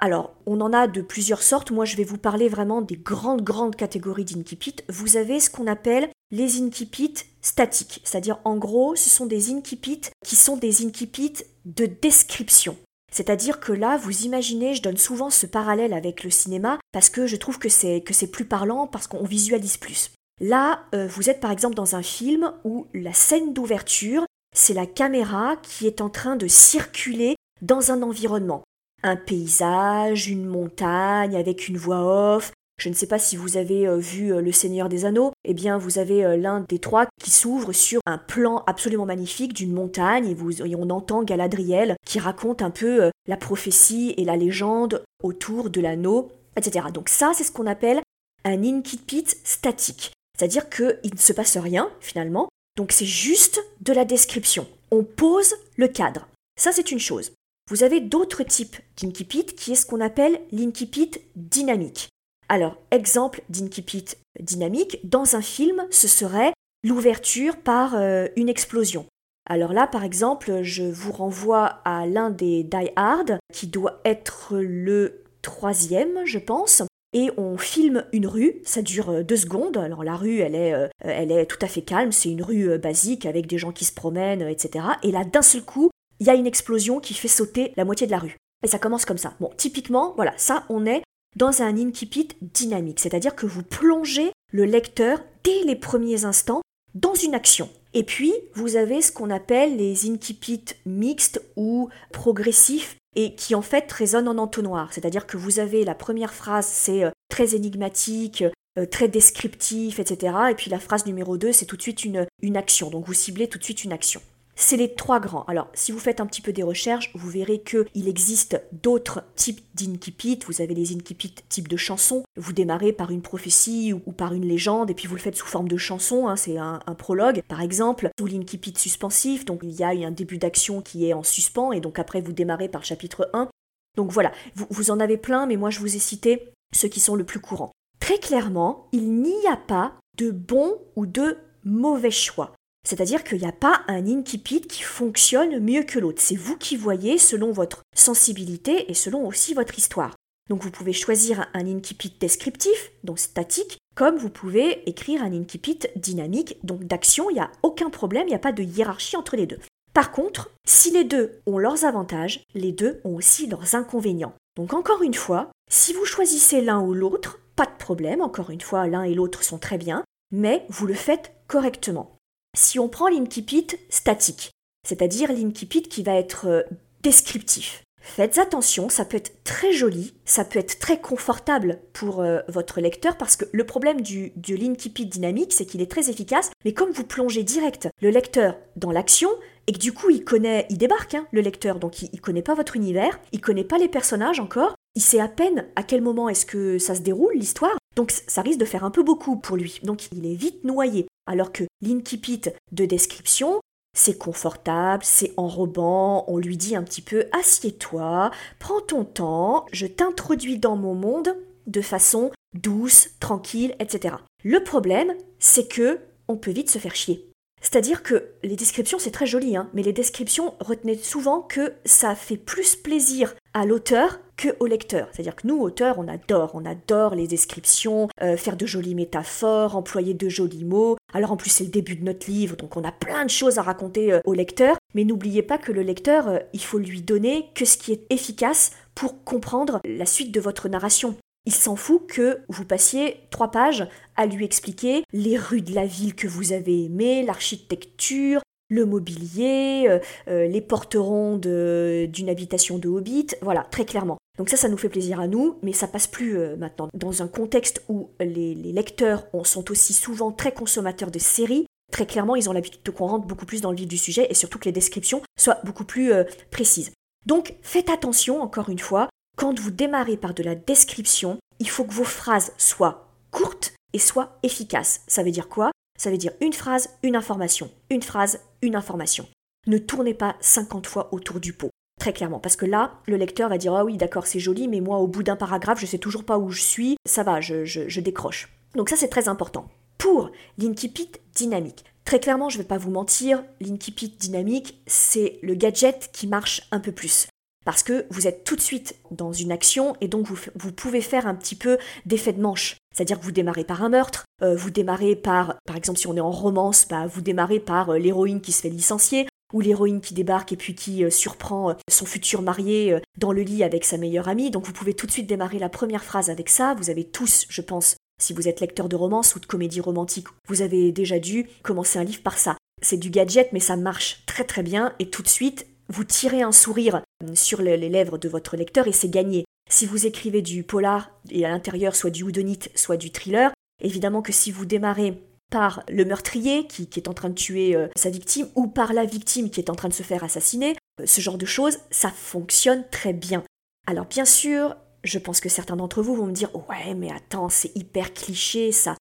Alors, 0.03 0.33
on 0.45 0.59
en 0.59 0.73
a 0.73 0.87
de 0.87 1.01
plusieurs 1.01 1.41
sortes. 1.41 1.71
Moi, 1.71 1.85
je 1.85 1.95
vais 1.95 2.03
vous 2.03 2.17
parler 2.17 2.49
vraiment 2.49 2.81
des 2.81 2.97
grandes, 2.97 3.41
grandes 3.41 3.77
catégories 3.77 4.25
d'incipit. 4.25 4.75
Vous 4.89 5.15
avez 5.15 5.39
ce 5.39 5.49
qu'on 5.49 5.65
appelle 5.65 6.09
les 6.29 6.61
incipits 6.61 7.23
statiques. 7.41 8.01
C'est-à-dire, 8.03 8.37
en 8.43 8.57
gros, 8.57 8.97
ce 8.97 9.09
sont 9.09 9.25
des 9.25 9.53
incipits 9.53 10.01
qui 10.25 10.35
sont 10.35 10.57
des 10.57 10.85
incipits 10.85 11.45
de 11.63 11.85
description. 11.85 12.75
C'est-à-dire 13.13 13.61
que 13.61 13.71
là, 13.71 13.95
vous 13.95 14.23
imaginez, 14.23 14.73
je 14.73 14.81
donne 14.81 14.97
souvent 14.97 15.29
ce 15.29 15.45
parallèle 15.45 15.93
avec 15.93 16.25
le 16.25 16.31
cinéma 16.31 16.79
parce 16.91 17.09
que 17.09 17.25
je 17.25 17.37
trouve 17.37 17.57
que 17.57 17.69
c'est 17.69 18.01
que 18.01 18.13
c'est 18.13 18.27
plus 18.29 18.43
parlant 18.43 18.87
parce 18.87 19.07
qu'on 19.07 19.23
visualise 19.23 19.77
plus. 19.77 20.11
Là, 20.41 20.83
euh, 20.93 21.07
vous 21.07 21.29
êtes 21.29 21.39
par 21.39 21.51
exemple 21.51 21.75
dans 21.75 21.95
un 21.95 22.03
film 22.03 22.51
où 22.65 22.87
la 22.93 23.13
scène 23.13 23.53
d'ouverture, 23.53 24.25
c'est 24.53 24.73
la 24.73 24.85
caméra 24.85 25.55
qui 25.61 25.87
est 25.87 26.01
en 26.01 26.09
train 26.09 26.35
de 26.35 26.47
circuler 26.47 27.37
dans 27.61 27.91
un 27.91 28.01
environnement 28.01 28.63
un 29.03 29.15
paysage, 29.15 30.27
une 30.27 30.45
montagne 30.45 31.35
avec 31.35 31.67
une 31.67 31.77
voix 31.77 32.35
off. 32.35 32.51
Je 32.79 32.89
ne 32.89 32.93
sais 32.93 33.07
pas 33.07 33.19
si 33.19 33.35
vous 33.35 33.55
avez 33.55 33.87
euh, 33.87 33.97
vu 33.97 34.33
euh, 34.33 34.41
Le 34.41 34.51
Seigneur 34.51 34.89
des 34.89 35.05
Anneaux, 35.05 35.31
eh 35.45 35.53
bien 35.53 35.77
vous 35.77 35.99
avez 35.99 36.25
euh, 36.25 36.35
l'un 36.35 36.61
des 36.61 36.79
trois 36.79 37.05
qui 37.21 37.29
s'ouvre 37.29 37.71
sur 37.71 38.01
un 38.05 38.17
plan 38.17 38.63
absolument 38.65 39.05
magnifique 39.05 39.53
d'une 39.53 39.73
montagne 39.73 40.27
et, 40.27 40.33
vous, 40.33 40.61
on 40.61 40.89
entend 40.89 41.23
Galadriel 41.23 41.95
qui 42.05 42.19
raconte 42.19 42.61
un 42.61 42.71
peu 42.71 43.11
la 43.27 43.37
prophétie 43.37 44.15
et 44.17 44.25
la 44.25 44.35
légende 44.35 45.03
autour 45.21 45.69
de 45.69 45.81
l'anneau, 45.81 46.31
etc. 46.57 46.87
Donc 46.91 47.09
ça 47.09 47.31
c'est 47.35 47.43
ce 47.43 47.51
qu'on 47.51 47.67
appelle 47.67 48.01
un 48.43 48.63
incipit 48.63 49.27
statique, 49.43 50.11
c'est-à-dire 50.37 50.69
qu'il 50.69 51.13
ne 51.13 51.19
se 51.19 51.31
passe 51.31 51.57
rien 51.57 51.89
finalement, 52.01 52.49
donc 52.75 52.91
c'est 52.91 53.05
juste 53.05 53.63
de 53.81 53.93
la 53.93 54.03
description. 54.03 54.67
On 54.91 55.03
pose 55.03 55.53
le 55.77 55.87
cadre. 55.87 56.27
Ça 56.59 56.71
c'est 56.71 56.91
une 56.91 56.99
chose. 56.99 57.31
Vous 57.69 57.83
avez 57.83 58.01
d'autres 58.01 58.43
types 58.43 58.75
d'incipit 59.01 59.45
qui 59.45 59.71
est 59.71 59.75
ce 59.75 59.85
qu'on 59.85 60.01
appelle 60.01 60.41
l'incipit 60.51 61.11
dynamique. 61.35 62.09
Alors, 62.49 62.77
exemple 62.91 63.41
d'incipit 63.49 64.05
dynamique, 64.39 64.99
dans 65.03 65.35
un 65.35 65.41
film, 65.41 65.85
ce 65.89 66.07
serait 66.07 66.53
l'ouverture 66.83 67.57
par 67.57 67.95
euh, 67.95 68.27
une 68.35 68.49
explosion. 68.49 69.05
Alors 69.49 69.71
là, 69.71 69.87
par 69.87 70.03
exemple, 70.03 70.61
je 70.61 70.83
vous 70.83 71.13
renvoie 71.13 71.65
à 71.85 72.05
l'un 72.05 72.29
des 72.29 72.63
Die 72.63 72.91
Hard, 72.95 73.39
qui 73.53 73.67
doit 73.67 74.01
être 74.03 74.57
le 74.57 75.23
troisième, 75.41 76.25
je 76.25 76.39
pense. 76.39 76.83
Et 77.13 77.29
on 77.37 77.57
filme 77.57 78.05
une 78.11 78.27
rue, 78.27 78.55
ça 78.63 78.81
dure 78.81 79.09
euh, 79.09 79.23
deux 79.23 79.37
secondes. 79.37 79.77
Alors 79.77 80.03
la 80.03 80.17
rue, 80.17 80.39
elle 80.39 80.55
est, 80.55 80.73
euh, 80.73 80.89
elle 80.99 81.31
est 81.31 81.45
tout 81.45 81.59
à 81.61 81.67
fait 81.67 81.81
calme, 81.81 82.11
c'est 82.11 82.29
une 82.29 82.43
rue 82.43 82.77
basique 82.77 83.25
avec 83.25 83.47
des 83.47 83.57
gens 83.57 83.71
qui 83.71 83.85
se 83.85 83.93
promènent, 83.93 84.41
etc. 84.41 84.85
Et 85.03 85.11
là, 85.11 85.23
d'un 85.23 85.41
seul 85.41 85.63
coup, 85.63 85.91
il 86.23 86.27
y 86.27 86.29
a 86.29 86.35
une 86.35 86.47
explosion 86.47 87.01
qui 87.01 87.13
fait 87.13 87.27
sauter 87.27 87.73
la 87.75 87.83
moitié 87.83 88.07
de 88.07 88.11
la 88.11 88.19
rue. 88.19 88.37
Et 88.63 88.67
ça 88.69 88.79
commence 88.79 89.03
comme 89.03 89.17
ça. 89.17 89.33
Bon, 89.41 89.51
typiquement, 89.57 90.13
voilà, 90.15 90.33
ça, 90.37 90.63
on 90.69 90.85
est 90.85 91.03
dans 91.35 91.61
un 91.61 91.77
incipit 91.77 92.29
dynamique, 92.41 93.01
c'est-à-dire 93.01 93.35
que 93.35 93.45
vous 93.45 93.61
plongez 93.61 94.31
le 94.53 94.63
lecteur 94.63 95.19
dès 95.43 95.63
les 95.65 95.75
premiers 95.75 96.23
instants 96.23 96.61
dans 96.95 97.13
une 97.13 97.35
action. 97.35 97.69
Et 97.93 98.03
puis, 98.03 98.33
vous 98.53 98.77
avez 98.77 99.01
ce 99.01 99.11
qu'on 99.11 99.31
appelle 99.31 99.75
les 99.75 100.09
incipits 100.09 100.63
mixtes 100.85 101.41
ou 101.57 101.89
progressifs 102.13 102.95
et 103.17 103.35
qui 103.35 103.53
en 103.53 103.61
fait 103.61 103.91
résonnent 103.91 104.29
en 104.29 104.37
entonnoir. 104.37 104.93
C'est-à-dire 104.93 105.27
que 105.27 105.35
vous 105.35 105.59
avez 105.59 105.83
la 105.83 105.93
première 105.93 106.33
phrase, 106.33 106.67
c'est 106.67 107.03
euh, 107.03 107.11
très 107.27 107.53
énigmatique, 107.53 108.45
euh, 108.79 108.85
très 108.85 109.09
descriptif, 109.09 109.99
etc. 109.99 110.37
Et 110.51 110.55
puis 110.55 110.71
la 110.71 110.79
phrase 110.79 111.05
numéro 111.05 111.37
2, 111.37 111.51
c'est 111.51 111.65
tout 111.65 111.75
de 111.75 111.81
suite 111.81 112.05
une, 112.05 112.25
une 112.41 112.55
action. 112.55 112.89
Donc 112.89 113.07
vous 113.07 113.13
ciblez 113.13 113.49
tout 113.49 113.57
de 113.57 113.63
suite 113.65 113.83
une 113.83 113.91
action. 113.91 114.21
C'est 114.55 114.77
les 114.77 114.93
trois 114.93 115.19
grands. 115.19 115.45
Alors, 115.45 115.67
si 115.73 115.91
vous 115.91 115.99
faites 115.99 116.21
un 116.21 116.27
petit 116.27 116.41
peu 116.41 116.53
des 116.53 116.61
recherches, 116.61 117.11
vous 117.15 117.29
verrez 117.29 117.63
qu'il 117.63 118.07
existe 118.07 118.61
d'autres 118.71 119.23
types 119.35 119.61
d'incipit. 119.73 120.39
Vous 120.45 120.61
avez 120.61 120.75
les 120.75 120.95
incipits 120.95 121.33
type 121.49 121.67
de 121.67 121.77
chansons. 121.77 122.23
Vous 122.35 122.53
démarrez 122.53 122.93
par 122.93 123.09
une 123.09 123.23
prophétie 123.23 123.93
ou, 123.93 124.11
par 124.11 124.33
une 124.33 124.45
légende, 124.45 124.91
et 124.91 124.93
puis 124.93 125.07
vous 125.07 125.15
le 125.15 125.21
faites 125.21 125.35
sous 125.35 125.47
forme 125.47 125.67
de 125.67 125.77
chanson. 125.77 126.27
Hein, 126.27 126.35
c'est 126.35 126.57
un, 126.57 126.79
prologue, 126.97 127.41
par 127.47 127.61
exemple, 127.61 128.09
ou 128.21 128.27
l'incipit 128.27 128.73
suspensif. 128.77 129.43
Donc, 129.45 129.61
il 129.63 129.71
y 129.71 129.83
a 129.83 129.89
un 129.89 130.11
début 130.11 130.37
d'action 130.37 130.81
qui 130.81 131.07
est 131.07 131.13
en 131.13 131.23
suspens, 131.23 131.71
et 131.71 131.79
donc 131.79 131.97
après, 131.97 132.21
vous 132.21 132.33
démarrez 132.33 132.69
par 132.69 132.85
chapitre 132.85 133.29
1. 133.33 133.49
Donc 133.97 134.11
voilà, 134.11 134.31
vous, 134.55 134.67
vous 134.69 134.91
en 134.91 134.99
avez 134.99 135.17
plein, 135.17 135.45
mais 135.45 135.57
moi, 135.57 135.71
je 135.71 135.79
vous 135.79 135.95
ai 135.95 135.99
cité 135.99 136.51
ceux 136.73 136.87
qui 136.87 136.99
sont 136.99 137.15
le 137.15 137.23
plus 137.23 137.39
courants. 137.39 137.71
Très 137.99 138.17
clairement, 138.17 138.87
il 138.91 139.13
n'y 139.21 139.47
a 139.47 139.57
pas 139.57 139.93
de 140.17 140.29
bon 140.29 140.77
ou 140.95 141.05
de 141.05 141.37
mauvais 141.63 142.11
choix. 142.11 142.53
C'est-à-dire 142.87 143.23
qu'il 143.23 143.39
n'y 143.39 143.47
a 143.47 143.53
pas 143.53 143.81
un 143.87 144.05
incipit 144.07 144.61
qui 144.61 144.83
fonctionne 144.83 145.59
mieux 145.59 145.83
que 145.83 145.99
l'autre. 145.99 146.21
C'est 146.21 146.35
vous 146.35 146.57
qui 146.57 146.75
voyez 146.75 147.17
selon 147.17 147.51
votre 147.51 147.81
sensibilité 147.95 148.91
et 148.91 148.93
selon 148.93 149.25
aussi 149.25 149.53
votre 149.53 149.77
histoire. 149.77 150.15
Donc 150.49 150.61
vous 150.61 150.71
pouvez 150.71 150.91
choisir 150.91 151.47
un 151.53 151.65
incipit 151.65 152.13
descriptif, 152.19 152.91
donc 153.03 153.19
statique, 153.19 153.77
comme 153.95 154.17
vous 154.17 154.29
pouvez 154.29 154.87
écrire 154.89 155.23
un 155.23 155.31
incipit 155.31 155.79
dynamique, 155.95 156.57
donc 156.63 156.83
d'action, 156.83 157.29
il 157.29 157.35
n'y 157.35 157.39
a 157.39 157.51
aucun 157.61 157.89
problème, 157.89 158.27
il 158.27 158.31
n'y 158.31 158.35
a 158.35 158.39
pas 158.39 158.51
de 158.51 158.63
hiérarchie 158.63 159.15
entre 159.15 159.37
les 159.37 159.45
deux. 159.45 159.59
Par 159.93 160.11
contre, 160.11 160.49
si 160.65 160.91
les 160.91 161.03
deux 161.03 161.39
ont 161.45 161.59
leurs 161.59 161.85
avantages, 161.85 162.43
les 162.55 162.71
deux 162.71 162.99
ont 163.05 163.15
aussi 163.15 163.47
leurs 163.47 163.75
inconvénients. 163.75 164.33
Donc 164.57 164.73
encore 164.73 165.03
une 165.03 165.13
fois, 165.13 165.51
si 165.69 165.93
vous 165.93 166.05
choisissez 166.05 166.61
l'un 166.61 166.81
ou 166.81 166.93
l'autre, 166.93 167.39
pas 167.55 167.65
de 167.65 167.77
problème, 167.77 168.21
encore 168.21 168.49
une 168.49 168.61
fois, 168.61 168.87
l'un 168.87 169.03
et 169.03 169.13
l'autre 169.13 169.43
sont 169.43 169.59
très 169.59 169.77
bien, 169.77 170.03
mais 170.31 170.65
vous 170.69 170.87
le 170.87 170.95
faites 170.95 171.31
correctement. 171.47 172.17
Si 172.55 172.77
on 172.79 172.87
prend 172.87 173.07
l'incipit 173.07 173.67
statique, 173.89 174.51
c'est-à-dire 174.87 175.31
l'incipit 175.31 175.81
qui 175.81 176.03
va 176.03 176.15
être 176.15 176.47
euh, 176.47 176.61
descriptif, 177.01 177.83
Faites 178.05 178.37
attention, 178.37 178.89
ça 178.89 179.05
peut 179.05 179.15
être 179.15 179.43
très 179.45 179.71
joli, 179.71 180.13
ça 180.25 180.43
peut 180.43 180.59
être 180.59 180.77
très 180.77 180.99
confortable 180.99 181.79
pour 181.93 182.19
euh, 182.19 182.39
votre 182.49 182.81
lecteur 182.81 183.15
parce 183.15 183.37
que 183.37 183.45
le 183.53 183.65
problème 183.65 184.01
du, 184.01 184.33
l'incipit 184.49 185.05
dynamique, 185.05 185.53
c'est 185.53 185.65
qu'il 185.65 185.81
est 185.81 185.89
très 185.89 186.09
efficace, 186.09 186.51
mais 186.65 186.73
comme 186.73 186.91
vous 186.91 187.05
plongez 187.05 187.43
direct 187.43 187.87
le 188.01 188.09
lecteur 188.09 188.57
dans 188.75 188.91
l'action, 188.91 189.29
et 189.67 189.71
que 189.71 189.79
du 189.79 189.93
coup 189.93 190.09
il 190.09 190.25
connaît, 190.25 190.67
il 190.69 190.77
débarque, 190.77 191.15
hein, 191.15 191.25
le 191.31 191.39
lecteur, 191.39 191.79
donc 191.79 192.01
il, 192.01 192.09
il 192.11 192.19
connaît 192.19 192.41
pas 192.41 192.55
votre 192.55 192.75
univers, 192.75 193.17
il 193.31 193.39
connaît 193.39 193.63
pas 193.63 193.77
les 193.77 193.87
personnages 193.87 194.41
encore, 194.41 194.75
il 194.95 195.01
sait 195.01 195.21
à 195.21 195.29
peine 195.29 195.65
à 195.77 195.81
quel 195.81 196.01
moment 196.01 196.27
est-ce 196.27 196.45
que 196.45 196.77
ça 196.79 196.95
se 196.95 197.01
déroule 197.01 197.33
l'histoire, 197.35 197.77
donc 197.95 198.11
ça 198.11 198.41
risque 198.41 198.59
de 198.59 198.65
faire 198.65 198.83
un 198.83 198.91
peu 198.91 199.01
beaucoup 199.01 199.37
pour 199.37 199.55
lui, 199.55 199.79
donc 199.83 200.11
il 200.11 200.25
est 200.25 200.35
vite 200.35 200.65
noyé. 200.65 201.07
Alors 201.25 201.51
que 201.51 201.63
l'incipit 201.81 202.41
de 202.71 202.85
description, 202.85 203.61
c'est 203.95 204.17
confortable, 204.17 205.03
c'est 205.05 205.33
enrobant, 205.37 206.25
on 206.27 206.37
lui 206.37 206.57
dit 206.57 206.75
un 206.75 206.83
petit 206.83 207.01
peu 207.01 207.25
assieds-toi, 207.31 208.31
prends 208.59 208.81
ton 208.81 209.05
temps, 209.05 209.65
je 209.71 209.85
t'introduis 209.85 210.57
dans 210.57 210.75
mon 210.75 210.95
monde 210.95 211.35
de 211.67 211.81
façon 211.81 212.31
douce, 212.53 213.09
tranquille, 213.19 213.75
etc. 213.79 214.15
Le 214.43 214.63
problème, 214.63 215.13
c'est 215.39 215.67
que 215.67 215.99
on 216.27 216.37
peut 216.37 216.51
vite 216.51 216.69
se 216.69 216.79
faire 216.79 216.95
chier. 216.95 217.29
C'est-à-dire 217.61 218.03
que 218.03 218.31
les 218.43 218.57
descriptions, 218.57 218.99
c'est 218.99 219.11
très 219.11 219.25
joli, 219.25 219.55
hein, 219.55 219.69
mais 219.73 219.83
les 219.83 219.93
descriptions, 219.93 220.53
retenez 220.59 220.97
souvent 220.97 221.41
que 221.41 221.73
ça 221.85 222.15
fait 222.15 222.37
plus 222.37 222.75
plaisir 222.75 223.33
à 223.53 223.65
l'auteur 223.65 224.19
que 224.37 224.49
au 224.59 224.65
lecteur. 224.65 225.07
C'est-à-dire 225.11 225.35
que 225.35 225.47
nous, 225.47 225.59
auteurs, 225.59 225.99
on 225.99 226.07
adore, 226.07 226.51
on 226.53 226.65
adore 226.65 227.15
les 227.15 227.27
descriptions, 227.27 228.09
euh, 228.21 228.35
faire 228.35 228.57
de 228.57 228.65
jolies 228.65 228.95
métaphores, 228.95 229.75
employer 229.75 230.13
de 230.13 230.29
jolis 230.29 230.65
mots. 230.65 230.97
Alors 231.13 231.31
en 231.31 231.37
plus, 231.37 231.49
c'est 231.49 231.63
le 231.63 231.69
début 231.69 231.95
de 231.95 232.03
notre 232.03 232.29
livre, 232.29 232.55
donc 232.55 232.75
on 232.75 232.83
a 232.83 232.91
plein 232.91 233.25
de 233.25 233.29
choses 233.29 233.59
à 233.59 233.61
raconter 233.61 234.11
euh, 234.11 234.21
au 234.25 234.33
lecteur. 234.33 234.77
Mais 234.95 235.03
n'oubliez 235.03 235.43
pas 235.43 235.57
que 235.57 235.71
le 235.71 235.81
lecteur, 235.81 236.27
euh, 236.27 236.39
il 236.53 236.63
faut 236.63 236.79
lui 236.79 237.01
donner 237.01 237.49
que 237.53 237.65
ce 237.65 237.77
qui 237.77 237.91
est 237.91 238.05
efficace 238.09 238.71
pour 238.95 239.23
comprendre 239.23 239.79
la 239.85 240.05
suite 240.05 240.31
de 240.31 240.39
votre 240.39 240.69
narration. 240.69 241.15
Il 241.45 241.53
s'en 241.53 241.75
fout 241.75 242.07
que 242.07 242.39
vous 242.47 242.63
passiez 242.63 243.17
trois 243.29 243.51
pages 243.51 243.85
à 244.15 244.25
lui 244.25 244.45
expliquer 244.45 245.03
les 245.11 245.37
rues 245.37 245.61
de 245.61 245.75
la 245.75 245.85
ville 245.85 246.15
que 246.15 246.27
vous 246.27 246.53
avez 246.53 246.85
aimées, 246.85 247.23
l'architecture, 247.23 248.41
le 248.69 248.85
mobilier, 248.85 249.85
euh, 249.87 249.99
euh, 250.27 250.47
les 250.47 250.61
porterons 250.61 251.37
d'une 251.37 252.29
habitation 252.29 252.77
de 252.77 252.89
Hobbit, 252.89 253.27
voilà, 253.41 253.67
très 253.69 253.85
clairement. 253.85 254.17
Donc 254.37 254.49
ça, 254.49 254.57
ça 254.57 254.69
nous 254.69 254.77
fait 254.77 254.89
plaisir 254.89 255.19
à 255.19 255.27
nous, 255.27 255.57
mais 255.61 255.73
ça 255.73 255.87
passe 255.87 256.07
plus 256.07 256.37
euh, 256.37 256.55
maintenant. 256.55 256.89
Dans 256.93 257.21
un 257.21 257.27
contexte 257.27 257.83
où 257.87 258.09
les, 258.19 258.55
lecteurs 258.55 259.27
sont 259.43 259.69
aussi 259.69 259.93
souvent 259.93 260.31
très 260.31 260.51
consommateurs 260.51 261.11
de 261.11 261.19
séries, 261.19 261.67
très 261.91 262.07
clairement, 262.07 262.35
ils 262.35 262.49
ont 262.49 262.53
l'habitude 262.53 262.89
qu'on 262.91 263.07
rentre 263.07 263.27
beaucoup 263.27 263.45
plus 263.45 263.61
dans 263.61 263.69
le 263.69 263.77
vif 263.77 263.87
du 263.87 263.97
sujet 263.97 264.27
et 264.29 264.33
surtout 264.33 264.57
que 264.57 264.65
les 264.65 264.71
descriptions 264.71 265.21
soient 265.39 265.59
beaucoup 265.63 265.85
plus 265.85 266.11
précises. 266.49 266.91
Donc 267.27 267.55
faites 267.61 267.89
attention, 267.89 268.41
encore 268.41 268.69
une 268.69 268.79
fois, 268.79 269.09
quand 269.37 269.59
vous 269.59 269.71
démarrez 269.71 270.17
par 270.17 270.33
de 270.33 270.41
la 270.41 270.55
description, 270.55 271.37
il 271.59 271.69
faut 271.69 271.83
que 271.83 271.93
vos 271.93 272.03
phrases 272.03 272.53
soient 272.57 273.09
courtes 273.29 273.73
et 273.93 273.99
soient 273.99 274.37
efficaces. 274.41 275.01
Ça 275.07 275.21
veut 275.21 275.31
dire 275.31 275.49
quoi? 275.49 275.71
Ça 275.97 276.09
veut 276.09 276.17
dire 276.17 276.33
une 276.41 276.53
phrase, 276.53 276.89
une 277.03 277.15
information, 277.15 277.69
une 277.89 278.01
phrase, 278.01 278.41
une 278.61 278.75
information. 278.75 279.27
Ne 279.67 279.77
tournez 279.77 280.13
pas 280.13 280.35
50 280.41 280.87
fois 280.87 281.13
autour 281.13 281.39
du 281.39 281.53
pot. 281.53 281.69
Très 281.99 282.13
clairement, 282.13 282.39
parce 282.39 282.55
que 282.55 282.65
là, 282.65 282.99
le 283.07 283.17
lecteur 283.17 283.49
va 283.49 283.57
dire 283.57 283.73
Ah 283.73 283.85
oui, 283.85 283.97
d'accord, 283.97 284.27
c'est 284.27 284.39
joli, 284.39 284.67
mais 284.67 284.81
moi, 284.81 284.97
au 284.97 285.07
bout 285.07 285.23
d'un 285.23 285.35
paragraphe, 285.35 285.79
je 285.79 285.85
sais 285.85 285.99
toujours 285.99 286.25
pas 286.25 286.37
où 286.37 286.49
je 286.49 286.61
suis, 286.61 286.97
ça 287.05 287.23
va, 287.23 287.39
je, 287.39 287.99
décroche. 287.99 288.49
Donc, 288.75 288.89
ça, 288.89 288.95
c'est 288.95 289.07
très 289.07 289.29
important. 289.29 289.69
Pour 289.97 290.31
l'incipit 290.57 291.11
dynamique, 291.33 291.85
très 292.03 292.19
clairement, 292.19 292.49
je 292.49 292.57
ne 292.57 292.63
vais 292.63 292.67
pas 292.67 292.77
vous 292.77 292.91
mentir, 292.91 293.43
l'incipit 293.61 294.09
dynamique, 294.09 294.81
c'est 294.85 295.39
le 295.43 295.53
gadget 295.53 296.09
qui 296.11 296.27
marche 296.27 296.67
un 296.71 296.79
peu 296.79 296.91
plus. 296.91 297.27
Parce 297.63 297.83
que 297.83 298.05
vous 298.09 298.27
êtes 298.27 298.43
tout 298.43 298.55
de 298.55 298.61
suite 298.61 298.97
dans 299.11 299.31
une 299.31 299.51
action 299.51 299.95
et 300.01 300.07
donc 300.07 300.27
vous, 300.27 300.71
pouvez 300.73 300.99
faire 300.99 301.27
un 301.27 301.35
petit 301.35 301.55
peu 301.55 301.77
d'effet 302.05 302.33
de 302.33 302.41
manche. 302.41 302.75
C'est-à-dire 302.93 303.19
que 303.19 303.25
vous 303.25 303.31
démarrez 303.31 303.63
par 303.63 303.83
un 303.83 303.89
meurtre, 303.89 304.25
euh, 304.41 304.55
vous 304.55 304.69
démarrez 304.69 305.15
par, 305.15 305.55
par 305.65 305.75
exemple 305.75 305.99
si 305.99 306.07
on 306.07 306.15
est 306.15 306.21
en 306.21 306.31
romance, 306.31 306.87
bah, 306.87 307.07
vous 307.07 307.21
démarrez 307.21 307.59
par 307.59 307.89
euh, 307.89 307.97
l'héroïne 307.97 308.41
qui 308.41 308.51
se 308.51 308.61
fait 308.61 308.69
licencier, 308.69 309.27
ou 309.51 309.61
l'héroïne 309.61 310.01
qui 310.01 310.13
débarque 310.13 310.51
et 310.51 310.57
puis 310.57 310.75
qui 310.75 311.03
euh, 311.03 311.09
surprend 311.09 311.75
son 311.89 312.05
futur 312.05 312.41
marié 312.41 312.99
dans 313.17 313.31
le 313.31 313.41
lit 313.41 313.63
avec 313.63 313.85
sa 313.85 313.97
meilleure 313.97 314.27
amie. 314.27 314.51
Donc 314.51 314.65
vous 314.65 314.73
pouvez 314.73 314.93
tout 314.93 315.07
de 315.07 315.11
suite 315.11 315.27
démarrer 315.27 315.59
la 315.59 315.69
première 315.69 316.03
phrase 316.03 316.29
avec 316.29 316.49
ça. 316.49 316.75
Vous 316.75 316.89
avez 316.89 317.03
tous, 317.03 317.45
je 317.49 317.61
pense, 317.61 317.97
si 318.21 318.33
vous 318.33 318.47
êtes 318.47 318.61
lecteur 318.61 318.89
de 318.89 318.95
romance 318.95 319.35
ou 319.35 319.39
de 319.39 319.45
comédie 319.45 319.81
romantique, 319.81 320.27
vous 320.47 320.61
avez 320.61 320.91
déjà 320.91 321.19
dû 321.19 321.47
commencer 321.63 321.99
un 321.99 322.03
livre 322.03 322.23
par 322.23 322.37
ça. 322.37 322.57
C'est 322.81 322.97
du 322.97 323.09
gadget, 323.09 323.53
mais 323.53 323.59
ça 323.59 323.75
marche 323.75 324.23
très 324.25 324.43
très 324.43 324.63
bien 324.63 324.93
et 324.99 325.09
tout 325.09 325.23
de 325.23 325.27
suite, 325.27 325.67
vous 325.89 326.03
tirez 326.03 326.41
un 326.41 326.51
sourire 326.51 327.01
sur 327.33 327.61
les 327.61 327.77
lèvres 327.89 328.17
de 328.17 328.29
votre 328.29 328.57
lecteur 328.57 328.87
et 328.87 328.91
c'est 328.91 329.09
gagné. 329.09 329.45
Si 329.69 329.85
vous 329.85 330.05
écrivez 330.05 330.41
du 330.41 330.63
polar 330.63 331.11
et 331.29 331.45
à 331.45 331.49
l'intérieur 331.49 331.95
soit 331.95 332.09
du 332.09 332.23
houdonite, 332.23 332.69
soit 332.75 332.97
du 332.97 333.11
thriller, 333.11 333.51
évidemment 333.81 334.21
que 334.21 334.31
si 334.31 334.51
vous 334.51 334.65
démarrez 334.65 335.21
par 335.49 335.83
le 335.87 336.03
meurtrier 336.03 336.65
qui, 336.65 336.89
est 336.95 337.07
en 337.07 337.13
train 337.13 337.29
de 337.29 337.35
tuer 337.35 337.75
euh, 337.75 337.87
sa 337.95 338.09
victime 338.09 338.47
ou 338.55 338.67
par 338.67 338.91
la 338.91 339.05
victime 339.05 339.51
qui 339.51 339.59
est 339.59 339.69
en 339.69 339.75
train 339.75 339.87
de 339.87 339.93
se 339.93 340.01
faire 340.01 340.23
assassiner. 340.23 340.75
Euh, 340.99 341.05
ce 341.05 341.21
genre 341.21 341.37
de 341.37 341.45
choses, 341.45 341.77
ça 341.91 342.09
fonctionne 342.09 342.85
très 342.89 343.13
bien. 343.13 343.43
Alors 343.85 344.05
bien 344.05 344.25
sûr, 344.25 344.75
je 345.03 345.19
pense 345.19 345.39
que 345.39 345.49
certains 345.49 345.75
d'entre 345.75 346.01
vous 346.01 346.15
vont 346.15 346.25
me 346.25 346.33
dire 346.33 346.49
Ouais, 346.55 346.95
mais 346.95 347.11
attends, 347.11 347.49
c'est 347.49 347.75
hyper 347.75 348.13
cliché 348.13 348.71
ça. 348.71 348.95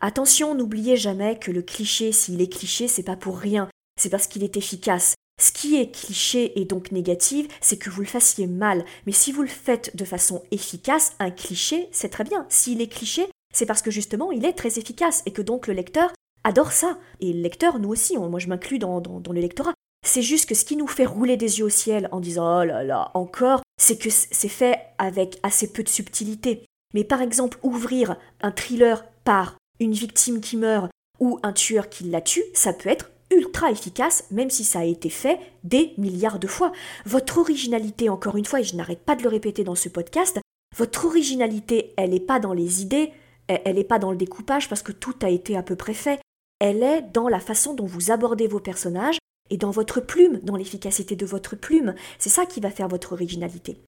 Attention, 0.00 0.54
n'oubliez 0.54 0.96
jamais 0.96 1.38
que 1.38 1.50
le 1.50 1.60
cliché, 1.60 2.12
s'il 2.12 2.40
est 2.40 2.52
cliché, 2.52 2.88
c'est 2.88 3.02
pas 3.02 3.16
pour 3.16 3.38
rien, 3.38 3.68
c'est 4.00 4.10
parce 4.10 4.28
qu'il 4.28 4.44
est 4.44 4.56
efficace. 4.56 5.14
Ce 5.40 5.52
qui 5.52 5.76
est 5.76 5.92
cliché 5.94 6.60
et 6.60 6.64
donc 6.64 6.90
négatif, 6.90 7.46
c'est 7.60 7.78
que 7.78 7.90
vous 7.90 8.00
le 8.00 8.08
fassiez 8.08 8.48
mal. 8.48 8.84
Mais 9.06 9.12
si 9.12 9.30
vous 9.30 9.42
le 9.42 9.48
faites 9.48 9.96
de 9.96 10.04
façon 10.04 10.42
efficace, 10.50 11.14
un 11.20 11.30
cliché, 11.30 11.88
c'est 11.92 12.08
très 12.08 12.24
bien. 12.24 12.44
S'il 12.48 12.80
est 12.80 12.88
cliché, 12.88 13.26
c'est 13.54 13.66
parce 13.66 13.82
que 13.82 13.90
justement 13.90 14.32
il 14.32 14.44
est 14.44 14.52
très 14.52 14.78
efficace 14.78 15.22
et 15.26 15.32
que 15.32 15.42
donc 15.42 15.68
le 15.68 15.74
lecteur 15.74 16.12
adore 16.42 16.72
ça. 16.72 16.98
Et 17.20 17.32
le 17.32 17.40
lecteur, 17.40 17.78
nous 17.78 17.90
aussi, 17.90 18.18
moi 18.18 18.40
je 18.40 18.48
m'inclus 18.48 18.80
dans, 18.80 19.00
dans, 19.00 19.32
le 19.32 19.40
lectorat. 19.40 19.74
C'est 20.04 20.22
juste 20.22 20.48
que 20.48 20.54
ce 20.54 20.64
qui 20.64 20.76
nous 20.76 20.88
fait 20.88 21.06
rouler 21.06 21.36
des 21.36 21.60
yeux 21.60 21.66
au 21.66 21.70
ciel 21.70 22.08
en 22.10 22.18
disant 22.20 22.60
oh 22.60 22.64
là 22.64 22.82
là, 22.82 23.10
encore, 23.14 23.62
c'est 23.80 23.98
que 23.98 24.10
c'est 24.10 24.48
fait 24.48 24.80
avec 24.98 25.38
assez 25.44 25.72
peu 25.72 25.84
de 25.84 25.88
subtilité. 25.88 26.64
Mais 26.94 27.04
par 27.04 27.22
exemple, 27.22 27.58
ouvrir 27.62 28.16
un 28.40 28.50
thriller 28.50 29.04
par 29.22 29.56
une 29.78 29.92
victime 29.92 30.40
qui 30.40 30.56
meurt 30.56 30.90
ou 31.20 31.38
un 31.42 31.52
tueur 31.52 31.88
qui 31.88 32.04
la 32.04 32.20
tue, 32.20 32.44
ça 32.54 32.72
peut 32.72 32.88
être 32.88 33.10
ultra 33.30 33.70
efficace, 33.70 34.24
même 34.30 34.50
si 34.50 34.64
ça 34.64 34.80
a 34.80 34.84
été 34.84 35.10
fait 35.10 35.38
des 35.64 35.92
milliards 35.98 36.38
de 36.38 36.46
fois. 36.46 36.72
Votre 37.04 37.38
originalité, 37.38 38.08
encore 38.08 38.36
une 38.36 38.44
fois, 38.44 38.60
et 38.60 38.64
je 38.64 38.76
n'arrête 38.76 39.04
pas 39.04 39.16
de 39.16 39.22
le 39.22 39.28
répéter 39.28 39.64
dans 39.64 39.74
ce 39.74 39.88
podcast, 39.88 40.38
votre 40.76 41.06
originalité, 41.06 41.94
elle 41.96 42.10
n'est 42.10 42.20
pas 42.20 42.38
dans 42.38 42.52
les 42.52 42.82
idées, 42.82 43.12
elle 43.48 43.76
n'est 43.76 43.84
pas 43.84 43.98
dans 43.98 44.10
le 44.10 44.16
découpage 44.16 44.68
parce 44.68 44.82
que 44.82 44.92
tout 44.92 45.14
a 45.22 45.30
été 45.30 45.56
à 45.56 45.62
peu 45.62 45.76
près 45.76 45.94
fait. 45.94 46.20
Elle 46.60 46.82
est 46.82 47.02
dans 47.02 47.28
la 47.28 47.40
façon 47.40 47.74
dont 47.74 47.86
vous 47.86 48.10
abordez 48.10 48.46
vos 48.46 48.60
personnages 48.60 49.18
et 49.50 49.56
dans 49.56 49.70
votre 49.70 50.00
plume, 50.00 50.40
dans 50.42 50.56
l'efficacité 50.56 51.16
de 51.16 51.26
votre 51.26 51.56
plume. 51.56 51.94
C'est 52.18 52.28
ça 52.28 52.46
qui 52.46 52.60
va 52.60 52.70
faire 52.70 52.88
votre 52.88 53.12
originalité. 53.12 53.80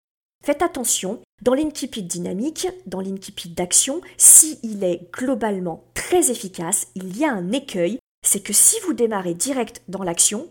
Faites 0.42 0.62
attention, 0.62 1.20
dans 1.42 1.52
l'incipit 1.52 2.02
dynamique, 2.02 2.66
dans 2.86 3.02
l'incipit 3.02 3.50
d'action, 3.50 4.00
s'il 4.16 4.82
est 4.82 5.12
globalement 5.12 5.84
très 5.92 6.30
efficace, 6.30 6.88
il 6.94 7.16
y 7.18 7.26
a 7.26 7.32
un 7.32 7.52
écueil, 7.52 7.99
c'est 8.30 8.38
que 8.38 8.52
si 8.52 8.76
vous 8.86 8.92
démarrez 8.92 9.34
direct 9.34 9.82
dans 9.88 10.04
l'action, 10.04 10.48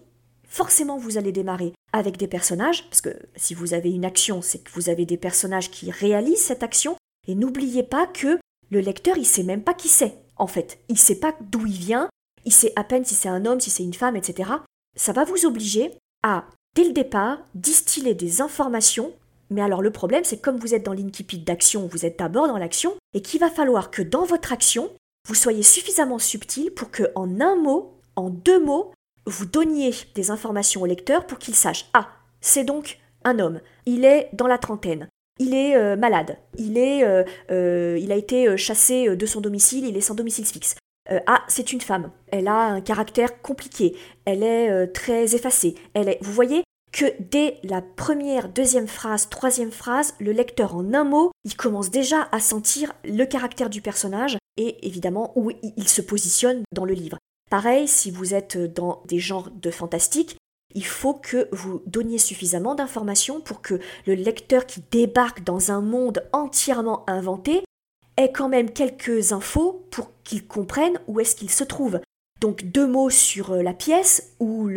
forcément 0.50 0.98
vous 0.98 1.18
allez 1.18 1.32
démarrer 1.32 1.72
avec 1.94 2.18
des 2.18 2.28
personnages, 2.28 2.84
parce 2.90 3.00
que 3.00 3.16
si 3.38 3.54
vous 3.54 3.74
avez 3.74 3.90
une 3.90 4.04
action, 4.04 4.42
c'est 4.42 4.60
que 4.60 4.72
vous 4.74 4.90
avez 4.90 5.06
des 5.06 5.16
personnages 5.16 5.72
qui 5.72 5.90
réalisent 5.90 6.42
cette 6.42 6.62
action, 6.62 6.98
et 7.26 7.36
n'oubliez 7.36 7.84
pas 7.84 8.06
que 8.06 8.38
le 8.70 8.82
lecteur, 8.82 9.16
il 9.16 9.26
sait 9.26 9.44
même 9.44 9.64
pas 9.64 9.74
qui 9.74 9.88
c'est, 9.88 10.18
en 10.36 10.46
fait. 10.46 10.80
Il 10.90 10.98
sait 10.98 11.22
pas 11.22 11.34
d'où 11.40 11.66
il 11.68 11.72
vient, 11.72 12.10
il 12.44 12.52
sait 12.52 12.74
à 12.76 12.84
peine 12.84 13.06
si 13.06 13.16
c'est 13.16 13.30
un 13.30 13.46
homme, 13.46 13.62
si 13.62 13.70
c'est 13.70 13.84
une 13.84 13.94
femme, 13.94 14.18
etc. 14.18 14.52
Ça 14.98 15.14
va 15.14 15.24
vous 15.24 15.46
obliger 15.46 15.94
à, 16.22 16.48
dès 16.76 16.84
le 16.84 16.92
départ, 16.92 17.38
distiller 17.56 18.14
des 18.14 18.42
informations. 18.42 19.14
Mais 19.52 19.62
alors 19.62 19.82
le 19.82 19.92
problème, 19.92 20.26
c'est 20.26 20.42
comme 20.42 20.60
vous 20.60 20.76
êtes 20.76 20.84
dans 20.84 20.92
l'incipit 20.92 21.40
d'action, 21.40 21.88
vous 21.88 22.06
êtes 22.06 22.20
d'abord 22.20 22.50
dans 22.50 22.58
l'action, 22.58 22.98
et 23.14 23.22
qu'il 23.22 23.40
va 23.40 23.50
falloir 23.50 23.90
que 23.90 24.02
dans 24.02 24.26
votre 24.26 24.52
action, 24.52 24.92
vous 25.28 25.36
soyez 25.36 25.64
suffisamment 25.64 26.20
subtil 26.20 26.72
pour 26.72 26.92
que, 26.92 27.04
en 27.16 27.40
un 27.42 27.56
mot, 27.56 28.00
en 28.16 28.30
deux 28.30 28.64
mots, 28.64 28.92
vous 29.26 29.46
donniez 29.46 29.94
des 30.16 30.32
informations 30.32 30.82
au 30.82 30.86
lecteur 30.86 31.28
pour 31.28 31.40
qu'il 31.40 31.56
sache. 31.56 31.90
Ah, 31.94 32.10
c'est 32.42 32.64
donc 32.64 33.00
un 33.24 33.40
homme, 33.40 33.62
il 33.86 34.06
est 34.06 34.30
dans 34.34 34.48
la 34.48 34.58
trentaine, 34.58 35.10
il 35.40 35.54
est 35.54 35.76
euh, 35.76 35.96
malade, 35.96 36.38
il, 36.58 36.78
est, 36.78 37.04
euh, 37.04 37.24
euh, 37.52 37.98
il 38.00 38.12
a 38.12 38.16
été 38.16 38.56
chassé 38.58 39.16
de 39.16 39.26
son 39.26 39.42
domicile, 39.42 39.86
il 39.86 39.98
est 39.98 40.02
sans 40.02 40.16
domicile 40.16 40.46
fixe. 40.46 40.76
ah, 41.28 41.44
c'est 41.48 41.74
une 41.74 41.82
femme, 41.82 42.12
elle 42.32 42.48
a 42.48 42.68
un 42.68 42.82
caractère 42.82 43.42
compliqué, 43.42 43.96
elle 44.26 44.44
est 44.44 44.88
très 44.94 45.36
effacée, 45.36 45.76
elle 45.94 46.10
est... 46.10 46.20
Vous 46.22 46.34
voyez 46.34 46.64
que 46.92 47.06
dès 47.20 47.58
la 47.64 47.82
première, 47.82 48.50
deuxième 48.50 48.88
phrase, 48.88 49.30
troisième 49.30 49.72
phrase, 49.72 50.14
le 50.20 50.32
lecteur 50.32 50.76
en 50.76 50.94
un 50.94 51.04
mot, 51.04 51.32
il 51.44 51.56
commence 51.56 51.92
déjà 51.92 52.28
à 52.32 52.40
sentir 52.40 52.94
le 53.04 53.26
caractère 53.26 53.70
du 53.70 53.82
personnage 53.82 54.38
et 54.58 54.86
évidemment 54.88 55.32
où 55.36 55.52
il 55.52 55.88
se 55.88 56.02
positionne 56.02 56.64
dans 56.74 56.86
le 56.86 56.94
livre. 56.94 57.18
Pareil, 57.50 57.88
si 57.88 58.12
vous 58.12 58.34
êtes 58.34 58.58
dans 58.58 59.02
des 59.08 59.20
genres 59.20 59.50
de 59.52 59.72
fantastique, 59.72 60.38
il 60.76 60.86
faut 60.86 61.16
que 61.16 61.48
vous 61.52 61.82
donniez 61.88 62.20
suffisamment 62.20 62.76
d'informations 62.76 63.42
pour 63.42 63.62
que 63.62 63.80
le 64.06 64.14
lecteur 64.14 64.66
qui 64.66 64.84
débarque 64.92 65.44
dans 65.44 65.72
un 65.72 65.82
monde 65.82 66.24
entièrement 66.32 67.04
inventé 67.10 67.64
ait 68.18 68.32
quand 68.32 68.50
même 68.50 68.70
quelques 68.72 69.32
infos 69.32 69.86
pour 69.90 70.12
qu'il 70.24 70.46
comprenne 70.46 71.00
où 71.08 71.20
est-ce 71.20 71.36
qu'il 71.36 71.50
se 71.50 71.64
trouve. 71.64 72.00
Donc 72.40 72.64
deux 72.66 72.88
mots 72.88 73.10
sur 73.10 73.52
euh, 73.52 73.62
la 73.62 73.74
pièce 73.74 74.34
ou 74.40 74.68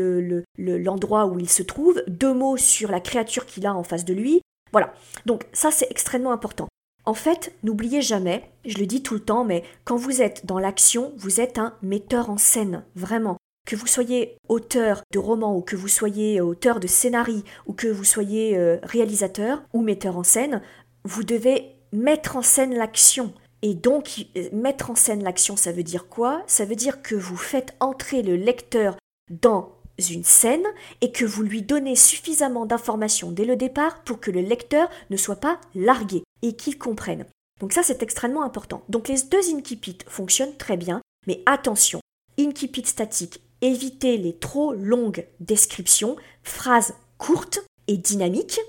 l'endroit 0.58 1.26
où 1.26 1.38
il 1.38 1.48
se 1.48 1.62
trouve, 1.62 2.02
deux 2.08 2.34
mots 2.34 2.56
sur 2.56 2.90
la 2.90 3.00
créature 3.00 3.46
qu'il 3.46 3.66
a 3.66 3.74
en 3.74 3.84
face 3.84 4.04
de 4.04 4.14
lui. 4.14 4.42
Voilà. 4.72 4.92
Donc 5.26 5.46
ça 5.52 5.70
c'est 5.70 5.90
extrêmement 5.90 6.32
important. 6.32 6.68
En 7.04 7.14
fait, 7.14 7.52
n'oubliez 7.64 8.00
jamais, 8.00 8.48
je 8.64 8.78
le 8.78 8.86
dis 8.86 9.02
tout 9.02 9.14
le 9.14 9.20
temps, 9.20 9.44
mais 9.44 9.64
quand 9.84 9.96
vous 9.96 10.22
êtes 10.22 10.46
dans 10.46 10.60
l'action, 10.60 11.12
vous 11.16 11.40
êtes 11.40 11.58
un 11.58 11.74
metteur 11.82 12.30
en 12.30 12.38
scène, 12.38 12.84
vraiment. 12.94 13.38
Que 13.66 13.74
vous 13.74 13.88
soyez 13.88 14.36
auteur 14.48 15.02
de 15.12 15.18
romans 15.18 15.56
ou 15.56 15.62
que 15.62 15.76
vous 15.76 15.88
soyez 15.88 16.40
auteur 16.40 16.78
de 16.78 16.86
scénarii 16.86 17.44
ou 17.66 17.72
que 17.72 17.88
vous 17.88 18.04
soyez 18.04 18.56
euh, 18.56 18.78
réalisateur 18.82 19.62
ou 19.72 19.82
metteur 19.82 20.16
en 20.16 20.22
scène, 20.24 20.62
vous 21.04 21.24
devez 21.24 21.76
mettre 21.92 22.36
en 22.36 22.42
scène 22.42 22.74
l'action. 22.74 23.32
Et 23.62 23.74
donc, 23.74 24.26
euh, 24.36 24.48
mettre 24.52 24.90
en 24.90 24.94
scène 24.94 25.22
l'action, 25.22 25.56
ça 25.56 25.72
veut 25.72 25.82
dire 25.82 26.08
quoi? 26.08 26.42
Ça 26.46 26.64
veut 26.64 26.76
dire 26.76 27.02
que 27.02 27.14
vous 27.14 27.36
faites 27.36 27.74
entrer 27.80 28.22
le 28.22 28.36
lecteur 28.36 28.96
dans 29.30 29.72
une 30.10 30.24
scène 30.24 30.66
et 31.00 31.12
que 31.12 31.24
vous 31.24 31.42
lui 31.42 31.62
donnez 31.62 31.94
suffisamment 31.94 32.66
d'informations 32.66 33.30
dès 33.30 33.44
le 33.44 33.56
départ 33.56 34.02
pour 34.02 34.20
que 34.20 34.30
le 34.30 34.40
lecteur 34.40 34.88
ne 35.10 35.16
soit 35.16 35.36
pas 35.36 35.60
largué 35.74 36.24
et 36.42 36.54
qu'il 36.54 36.76
comprenne. 36.76 37.26
Donc 37.60 37.72
ça, 37.72 37.82
c'est 37.82 38.02
extrêmement 38.02 38.42
important. 38.42 38.82
Donc 38.88 39.08
les 39.08 39.22
deux 39.30 39.54
incipits 39.54 39.98
fonctionnent 40.08 40.56
très 40.56 40.76
bien, 40.76 41.00
mais 41.28 41.42
attention, 41.46 42.00
incipit 42.38 42.84
statique 42.84 43.40
évitez 43.62 44.18
les 44.18 44.34
trop 44.34 44.74
longues 44.74 45.24
descriptions, 45.40 46.16
phrases 46.42 46.94
courtes 47.16 47.60
et 47.86 47.96
dynamiques. 47.96 48.60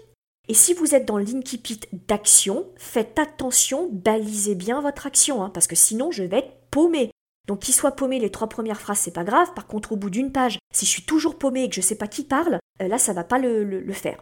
Et 0.50 0.54
si 0.54 0.74
vous 0.74 0.94
êtes 0.94 1.06
dans 1.06 1.18
l'incipit 1.18 1.80
d'action, 2.08 2.68
faites 2.76 3.18
attention, 3.18 3.90
balisez 3.92 4.56
bien 4.56 4.82
votre 4.82 5.08
action, 5.08 5.42
hein, 5.42 5.50
parce 5.50 5.68
que 5.68 5.76
sinon 5.76 6.12
je 6.12 6.24
vais 6.24 6.40
être 6.40 6.54
paumé. 6.70 7.12
Donc 7.48 7.60
qu'il 7.60 7.74
soit 7.74 7.96
paumé 7.96 8.20
les 8.20 8.32
trois 8.32 8.50
premières 8.50 8.82
phrases, 8.82 9.00
c'est 9.00 9.14
pas 9.14 9.24
grave. 9.24 9.54
Par 9.54 9.68
contre, 9.68 9.94
au 9.94 9.96
bout 9.96 10.10
d'une 10.10 10.32
page, 10.32 10.60
si 10.74 10.86
je 10.86 10.92
suis 10.92 11.06
toujours 11.06 11.38
paumé 11.38 11.64
et 11.64 11.70
que 11.70 11.76
je 11.76 11.82
sais 11.82 11.98
pas 11.98 12.08
qui 12.08 12.24
parle, 12.24 12.60
euh, 12.82 12.88
là 12.88 12.98
ça 12.98 13.14
va 13.14 13.24
pas 13.24 13.40
le, 13.40 13.92
faire. 13.94 14.22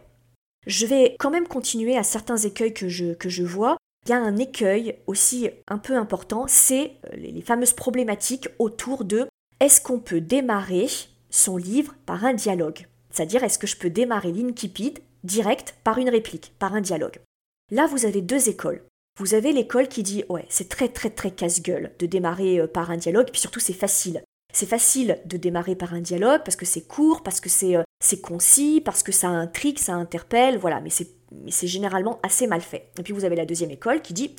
Je 0.66 0.86
vais 0.86 1.16
quand 1.18 1.30
même 1.30 1.48
continuer 1.48 1.96
à 1.96 2.04
certains 2.04 2.36
écueils 2.36 2.74
que 2.74 2.88
je, 2.88 3.14
que 3.14 3.28
je 3.28 3.42
vois. 3.42 3.76
Il 4.06 4.10
y 4.10 4.14
a 4.14 4.20
un 4.20 4.36
écueil 4.36 4.98
aussi 5.06 5.50
un 5.68 5.78
peu 5.78 5.96
important, 5.96 6.46
c'est 6.48 6.92
euh, 7.06 7.16
les 7.16 7.42
fameuses 7.42 7.72
problématiques 7.72 8.48
autour 8.58 9.04
de 9.04 9.26
est-ce 9.60 9.80
qu'on 9.80 10.00
peut 10.00 10.20
démarrer 10.20 10.88
son 11.30 11.56
livre 11.56 11.94
par 12.06 12.24
un 12.24 12.34
dialogue? 12.34 12.86
C'est-à-dire 13.10 13.44
est-ce 13.44 13.58
que 13.58 13.66
je 13.66 13.76
peux 13.76 13.90
démarrer 13.90 14.32
l'incipit 14.32 14.94
direct 15.24 15.76
par 15.84 15.98
une 15.98 16.10
réplique, 16.10 16.52
par 16.58 16.74
un 16.74 16.80
dialogue 16.80 17.20
Là, 17.72 17.86
vous 17.86 18.04
avez 18.04 18.20
deux 18.20 18.50
écoles. 18.50 18.82
Vous 19.18 19.32
avez 19.32 19.50
l'école 19.52 19.88
qui 19.88 20.02
dit 20.02 20.24
ouais, 20.28 20.44
c'est 20.50 20.68
très 20.68 20.88
très 20.88 21.08
très 21.08 21.30
casse-gueule 21.30 21.92
de 21.98 22.06
démarrer 22.06 22.60
euh, 22.60 22.66
par 22.66 22.90
un 22.90 22.98
dialogue, 22.98 23.30
puis 23.30 23.40
surtout 23.40 23.60
c'est 23.60 23.72
facile. 23.72 24.22
C'est 24.52 24.68
facile 24.68 25.18
de 25.24 25.38
démarrer 25.38 25.74
par 25.74 25.94
un 25.94 26.02
dialogue 26.02 26.42
parce 26.44 26.56
que 26.56 26.66
c'est 26.66 26.86
court, 26.86 27.22
parce 27.22 27.40
que 27.40 27.48
c'est 27.48 27.76
euh, 27.76 27.82
concis, 28.22 28.82
parce 28.84 29.02
que 29.02 29.12
ça 29.12 29.28
intrigue, 29.28 29.78
ça 29.78 29.94
interpelle, 29.94 30.58
voilà, 30.58 30.82
mais 30.82 30.90
c'est 30.90 31.66
généralement 31.66 32.20
assez 32.22 32.46
mal 32.46 32.60
fait. 32.60 32.90
Et 32.98 33.02
puis 33.02 33.14
vous 33.14 33.24
avez 33.24 33.36
la 33.36 33.46
deuxième 33.46 33.70
école 33.70 34.02
qui 34.02 34.12
dit 34.12 34.36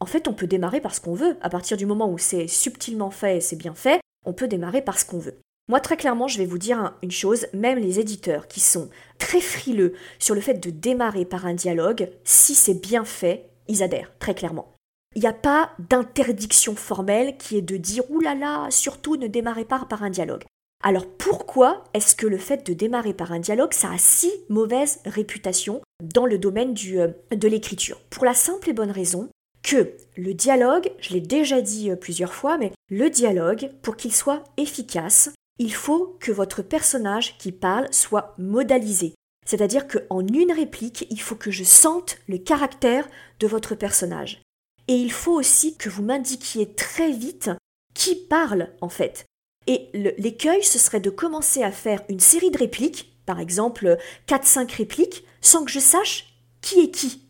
en 0.00 0.06
fait 0.06 0.28
on 0.28 0.34
peut 0.34 0.46
démarrer 0.46 0.82
par 0.82 0.94
ce 0.94 1.00
qu'on 1.00 1.14
veut, 1.14 1.38
à 1.40 1.48
partir 1.48 1.78
du 1.78 1.86
moment 1.86 2.10
où 2.10 2.18
c'est 2.18 2.46
subtilement 2.46 3.10
fait 3.10 3.40
c'est 3.40 3.56
bien 3.56 3.74
fait, 3.74 4.00
on 4.26 4.34
peut 4.34 4.48
démarrer 4.48 4.82
par 4.82 4.98
ce 4.98 5.06
qu'on 5.06 5.18
veut. 5.18 5.38
Moi, 5.68 5.80
très 5.80 5.96
clairement, 5.96 6.28
je 6.28 6.38
vais 6.38 6.46
vous 6.46 6.58
dire 6.58 6.94
une 7.02 7.10
chose, 7.10 7.48
même 7.52 7.80
les 7.80 7.98
éditeurs 7.98 8.46
qui 8.46 8.60
sont 8.60 8.88
très 9.18 9.40
frileux 9.40 9.94
sur 10.20 10.36
le 10.36 10.40
fait 10.40 10.54
de 10.54 10.70
démarrer 10.70 11.24
par 11.24 11.44
un 11.44 11.54
dialogue, 11.54 12.08
si 12.22 12.54
c'est 12.54 12.80
bien 12.80 13.04
fait, 13.04 13.50
ils 13.66 13.82
adhèrent, 13.82 14.12
très 14.20 14.34
clairement. 14.34 14.72
Il 15.16 15.22
n'y 15.22 15.28
a 15.28 15.32
pas 15.32 15.72
d'interdiction 15.78 16.76
formelle 16.76 17.36
qui 17.36 17.56
est 17.56 17.62
de 17.62 17.76
dire 17.78 18.04
«Ouh 18.10 18.20
là 18.20 18.36
là, 18.36 18.68
surtout 18.70 19.16
ne 19.16 19.26
démarrez 19.26 19.64
pas 19.64 19.84
par 19.88 20.04
un 20.04 20.10
dialogue». 20.10 20.44
Alors 20.84 21.06
pourquoi 21.06 21.82
est-ce 21.94 22.14
que 22.14 22.26
le 22.26 22.38
fait 22.38 22.64
de 22.64 22.72
démarrer 22.72 23.14
par 23.14 23.32
un 23.32 23.40
dialogue, 23.40 23.72
ça 23.72 23.90
a 23.90 23.98
si 23.98 24.30
mauvaise 24.48 25.00
réputation 25.04 25.80
dans 26.00 26.26
le 26.26 26.38
domaine 26.38 26.74
euh, 26.92 27.08
de 27.34 27.48
l'écriture? 27.48 28.00
Pour 28.10 28.24
la 28.24 28.34
simple 28.34 28.70
et 28.70 28.72
bonne 28.72 28.90
raison 28.92 29.30
que 29.62 29.94
le 30.16 30.32
dialogue, 30.32 30.92
je 31.00 31.14
l'ai 31.14 31.20
déjà 31.20 31.60
dit 31.60 31.90
euh, 31.90 31.96
plusieurs 31.96 32.34
fois, 32.34 32.56
mais 32.56 32.70
le 32.88 33.10
dialogue, 33.10 33.70
pour 33.82 33.96
qu'il 33.96 34.14
soit 34.14 34.44
efficace, 34.58 35.30
il 35.58 35.72
faut 35.72 36.16
que 36.20 36.32
votre 36.32 36.62
personnage 36.62 37.38
qui 37.38 37.52
parle 37.52 37.92
soit 37.92 38.34
modalisé. 38.38 39.14
C'est-à-dire 39.46 39.86
qu'en 39.86 40.26
une 40.26 40.52
réplique, 40.52 41.06
il 41.10 41.20
faut 41.20 41.36
que 41.36 41.50
je 41.50 41.64
sente 41.64 42.18
le 42.28 42.38
caractère 42.38 43.08
de 43.38 43.46
votre 43.46 43.74
personnage. 43.74 44.42
Et 44.88 44.94
il 44.94 45.12
faut 45.12 45.32
aussi 45.32 45.76
que 45.76 45.88
vous 45.88 46.02
m'indiquiez 46.02 46.74
très 46.74 47.12
vite 47.12 47.50
qui 47.94 48.16
parle 48.16 48.72
en 48.80 48.88
fait. 48.88 49.24
Et 49.66 49.88
l'écueil, 50.18 50.62
ce 50.62 50.78
serait 50.78 51.00
de 51.00 51.10
commencer 51.10 51.62
à 51.62 51.72
faire 51.72 52.02
une 52.08 52.20
série 52.20 52.50
de 52.50 52.58
répliques, 52.58 53.12
par 53.24 53.40
exemple 53.40 53.96
4-5 54.28 54.76
répliques, 54.76 55.24
sans 55.40 55.64
que 55.64 55.70
je 55.70 55.80
sache 55.80 56.26
qui 56.60 56.80
est 56.80 56.90
qui. 56.90 57.22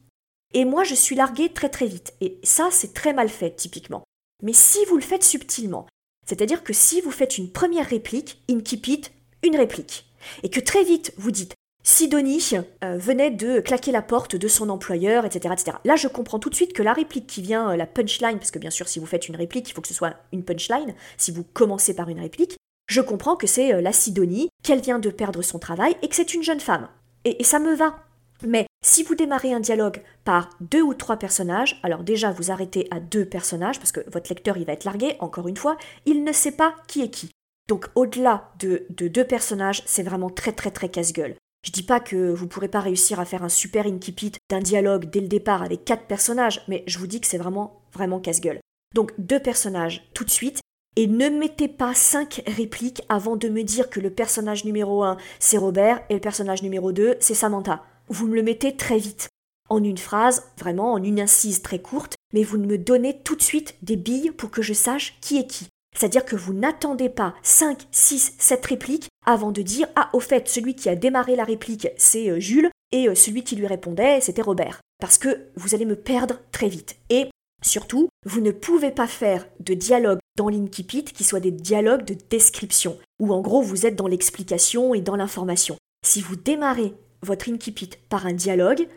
Et 0.52 0.64
moi, 0.64 0.84
je 0.84 0.94
suis 0.94 1.16
largué 1.16 1.52
très 1.52 1.68
très 1.68 1.86
vite. 1.86 2.14
Et 2.20 2.38
ça, 2.42 2.68
c'est 2.70 2.94
très 2.94 3.12
mal 3.12 3.28
fait, 3.28 3.54
typiquement. 3.56 4.04
Mais 4.42 4.52
si 4.52 4.78
vous 4.86 4.96
le 4.96 5.02
faites 5.02 5.24
subtilement, 5.24 5.86
c'est-à-dire 6.26 6.62
que 6.62 6.72
si 6.72 7.00
vous 7.00 7.10
faites 7.10 7.38
une 7.38 7.50
première 7.50 7.86
réplique, 7.86 8.42
incipit, 8.50 9.02
une 9.42 9.56
réplique, 9.56 10.06
et 10.42 10.50
que 10.50 10.60
très 10.60 10.84
vite 10.84 11.14
vous 11.16 11.30
dites 11.30 11.54
Sidonie 11.82 12.50
euh, 12.82 12.98
venait 12.98 13.30
de 13.30 13.60
claquer 13.60 13.92
la 13.92 14.02
porte 14.02 14.34
de 14.34 14.48
son 14.48 14.70
employeur, 14.70 15.24
etc., 15.24 15.54
etc. 15.54 15.76
Là, 15.84 15.94
je 15.94 16.08
comprends 16.08 16.40
tout 16.40 16.50
de 16.50 16.54
suite 16.56 16.72
que 16.72 16.82
la 16.82 16.92
réplique 16.92 17.28
qui 17.28 17.42
vient, 17.42 17.70
euh, 17.70 17.76
la 17.76 17.86
punchline, 17.86 18.38
parce 18.38 18.50
que 18.50 18.58
bien 18.58 18.70
sûr, 18.70 18.88
si 18.88 18.98
vous 18.98 19.06
faites 19.06 19.28
une 19.28 19.36
réplique, 19.36 19.70
il 19.70 19.72
faut 19.72 19.82
que 19.82 19.86
ce 19.86 19.94
soit 19.94 20.16
une 20.32 20.42
punchline, 20.42 20.96
si 21.16 21.30
vous 21.30 21.44
commencez 21.44 21.94
par 21.94 22.08
une 22.08 22.18
réplique, 22.18 22.56
je 22.88 23.00
comprends 23.00 23.36
que 23.36 23.46
c'est 23.46 23.72
euh, 23.72 23.80
la 23.80 23.92
Sidonie, 23.92 24.48
qu'elle 24.64 24.80
vient 24.80 24.98
de 24.98 25.10
perdre 25.10 25.42
son 25.42 25.60
travail 25.60 25.96
et 26.02 26.08
que 26.08 26.16
c'est 26.16 26.34
une 26.34 26.42
jeune 26.42 26.58
femme. 26.58 26.88
et 27.24 27.44
ça 27.44 27.60
me 27.60 27.74
va. 27.76 28.00
Mais 28.44 28.66
si 28.86 29.02
vous 29.02 29.16
démarrez 29.16 29.52
un 29.52 29.58
dialogue 29.58 30.00
par 30.24 30.50
deux 30.60 30.80
ou 30.80 30.94
trois 30.94 31.16
personnages, 31.16 31.80
alors 31.82 32.04
déjà 32.04 32.30
vous 32.30 32.52
arrêtez 32.52 32.86
à 32.92 33.00
deux 33.00 33.24
personnages 33.24 33.80
parce 33.80 33.90
que 33.90 34.08
votre 34.12 34.30
lecteur 34.30 34.56
il 34.56 34.64
va 34.64 34.74
être 34.74 34.84
largué, 34.84 35.16
encore 35.18 35.48
une 35.48 35.56
fois, 35.56 35.76
il 36.06 36.22
ne 36.22 36.30
sait 36.30 36.52
pas 36.52 36.72
qui 36.86 37.02
est 37.02 37.10
qui. 37.10 37.30
Donc 37.68 37.86
au-delà 37.96 38.52
de, 38.60 38.86
deux 38.90 39.24
personnages, 39.24 39.82
c'est 39.86 40.04
vraiment 40.04 40.30
très 40.30 40.52
très 40.52 40.70
très 40.70 40.88
casse-gueule. 40.88 41.34
Je 41.64 41.72
dis 41.72 41.82
pas 41.82 41.98
que 41.98 42.32
vous 42.32 42.46
pourrez 42.46 42.68
pas 42.68 42.78
réussir 42.78 43.18
à 43.18 43.24
faire 43.24 43.42
un 43.42 43.48
super 43.48 43.86
incipit 43.86 44.32
d'un 44.48 44.60
dialogue 44.60 45.10
dès 45.10 45.20
le 45.20 45.26
départ 45.26 45.64
avec 45.64 45.84
quatre 45.84 46.06
personnages, 46.06 46.62
mais 46.68 46.84
je 46.86 47.00
vous 47.00 47.08
dis 47.08 47.20
que 47.20 47.26
c'est 47.26 47.38
vraiment 47.38 47.80
vraiment 47.92 48.20
casse-gueule. 48.20 48.60
Donc 48.94 49.12
deux 49.18 49.40
personnages 49.40 50.08
tout 50.14 50.24
de 50.24 50.30
suite, 50.30 50.60
et 50.94 51.08
ne 51.08 51.28
mettez 51.28 51.66
pas 51.66 51.92
cinq 51.92 52.40
répliques 52.46 53.02
avant 53.08 53.34
de 53.34 53.48
me 53.48 53.64
dire 53.64 53.90
que 53.90 53.98
le 53.98 54.10
personnage 54.10 54.64
numéro 54.64 55.02
1 55.02 55.16
c'est 55.40 55.58
Robert 55.58 56.02
et 56.08 56.14
le 56.14 56.20
personnage 56.20 56.62
numéro 56.62 56.92
2 56.92 57.16
c'est 57.18 57.34
Samantha 57.34 57.82
vous 58.08 58.26
me 58.26 58.34
le 58.34 58.42
mettez 58.42 58.76
très 58.76 58.98
vite, 58.98 59.28
en 59.68 59.82
une 59.82 59.98
phrase, 59.98 60.44
vraiment 60.58 60.92
en 60.92 61.02
une 61.02 61.20
incise 61.20 61.62
très 61.62 61.80
courte, 61.80 62.14
mais 62.32 62.42
vous 62.42 62.58
me 62.58 62.78
donnez 62.78 63.20
tout 63.22 63.36
de 63.36 63.42
suite 63.42 63.76
des 63.82 63.96
billes 63.96 64.30
pour 64.30 64.50
que 64.50 64.62
je 64.62 64.72
sache 64.72 65.18
qui 65.20 65.38
est 65.38 65.46
qui. 65.46 65.68
C'est-à-dire 65.96 66.24
que 66.24 66.36
vous 66.36 66.52
n'attendez 66.52 67.08
pas 67.08 67.34
5, 67.42 67.86
6, 67.90 68.34
7 68.38 68.66
répliques 68.66 69.08
avant 69.24 69.50
de 69.50 69.62
dire 69.62 69.88
Ah, 69.96 70.10
au 70.12 70.20
fait, 70.20 70.48
celui 70.48 70.74
qui 70.74 70.88
a 70.88 70.94
démarré 70.94 71.36
la 71.36 71.44
réplique, 71.44 71.88
c'est 71.96 72.30
euh, 72.30 72.38
Jules, 72.38 72.70
et 72.92 73.08
euh, 73.08 73.14
celui 73.14 73.42
qui 73.44 73.56
lui 73.56 73.66
répondait, 73.66 74.20
c'était 74.20 74.42
Robert. 74.42 74.80
Parce 75.00 75.18
que 75.18 75.46
vous 75.56 75.74
allez 75.74 75.86
me 75.86 75.96
perdre 75.96 76.38
très 76.52 76.68
vite. 76.68 76.96
Et 77.08 77.30
surtout, 77.62 78.08
vous 78.26 78.40
ne 78.40 78.50
pouvez 78.50 78.90
pas 78.90 79.06
faire 79.06 79.46
de 79.60 79.74
dialogue 79.74 80.18
dans 80.36 80.48
l'Inkipit 80.50 81.04
qui 81.04 81.24
soit 81.24 81.40
des 81.40 81.50
dialogues 81.50 82.04
de 82.04 82.16
description, 82.28 82.98
où 83.18 83.32
en 83.32 83.40
gros 83.40 83.62
vous 83.62 83.86
êtes 83.86 83.96
dans 83.96 84.06
l'explication 84.06 84.94
et 84.94 85.00
dans 85.00 85.16
l'information. 85.16 85.76
Si 86.06 86.20
vous 86.20 86.36
démarrez 86.36 86.94
votre 87.26 87.50
incipit 87.50 87.90
par 88.08 88.26
un 88.26 88.32
dialogue, 88.32 88.88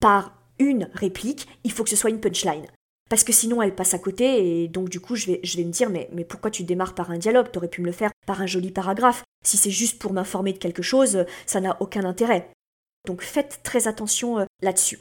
par 0.00 0.36
une 0.58 0.90
réplique, 0.92 1.48
il 1.64 1.72
faut 1.72 1.84
que 1.84 1.90
ce 1.90 1.96
soit 1.96 2.10
une 2.10 2.20
punchline. 2.20 2.66
Parce 3.08 3.22
que 3.22 3.32
sinon 3.32 3.62
elle 3.62 3.74
passe 3.74 3.94
à 3.94 3.98
côté 3.98 4.64
et 4.64 4.68
donc 4.68 4.88
du 4.88 5.00
coup 5.00 5.14
je 5.14 5.26
vais, 5.26 5.40
je 5.44 5.56
vais 5.56 5.64
me 5.64 5.70
dire 5.70 5.90
mais, 5.90 6.08
mais 6.12 6.24
pourquoi 6.24 6.50
tu 6.50 6.64
démarres 6.64 6.94
par 6.94 7.10
un 7.10 7.18
dialogue? 7.18 7.50
T'aurais 7.52 7.68
pu 7.68 7.80
me 7.80 7.86
le 7.86 7.92
faire 7.92 8.10
par 8.26 8.42
un 8.42 8.46
joli 8.46 8.72
paragraphe. 8.72 9.22
Si 9.44 9.56
c'est 9.56 9.70
juste 9.70 10.00
pour 10.00 10.12
m'informer 10.12 10.52
de 10.52 10.58
quelque 10.58 10.82
chose, 10.82 11.24
ça 11.46 11.60
n'a 11.60 11.76
aucun 11.80 12.04
intérêt. 12.04 12.50
Donc 13.06 13.22
faites 13.22 13.60
très 13.62 13.86
attention 13.86 14.40
euh, 14.40 14.44
là-dessus. 14.60 14.98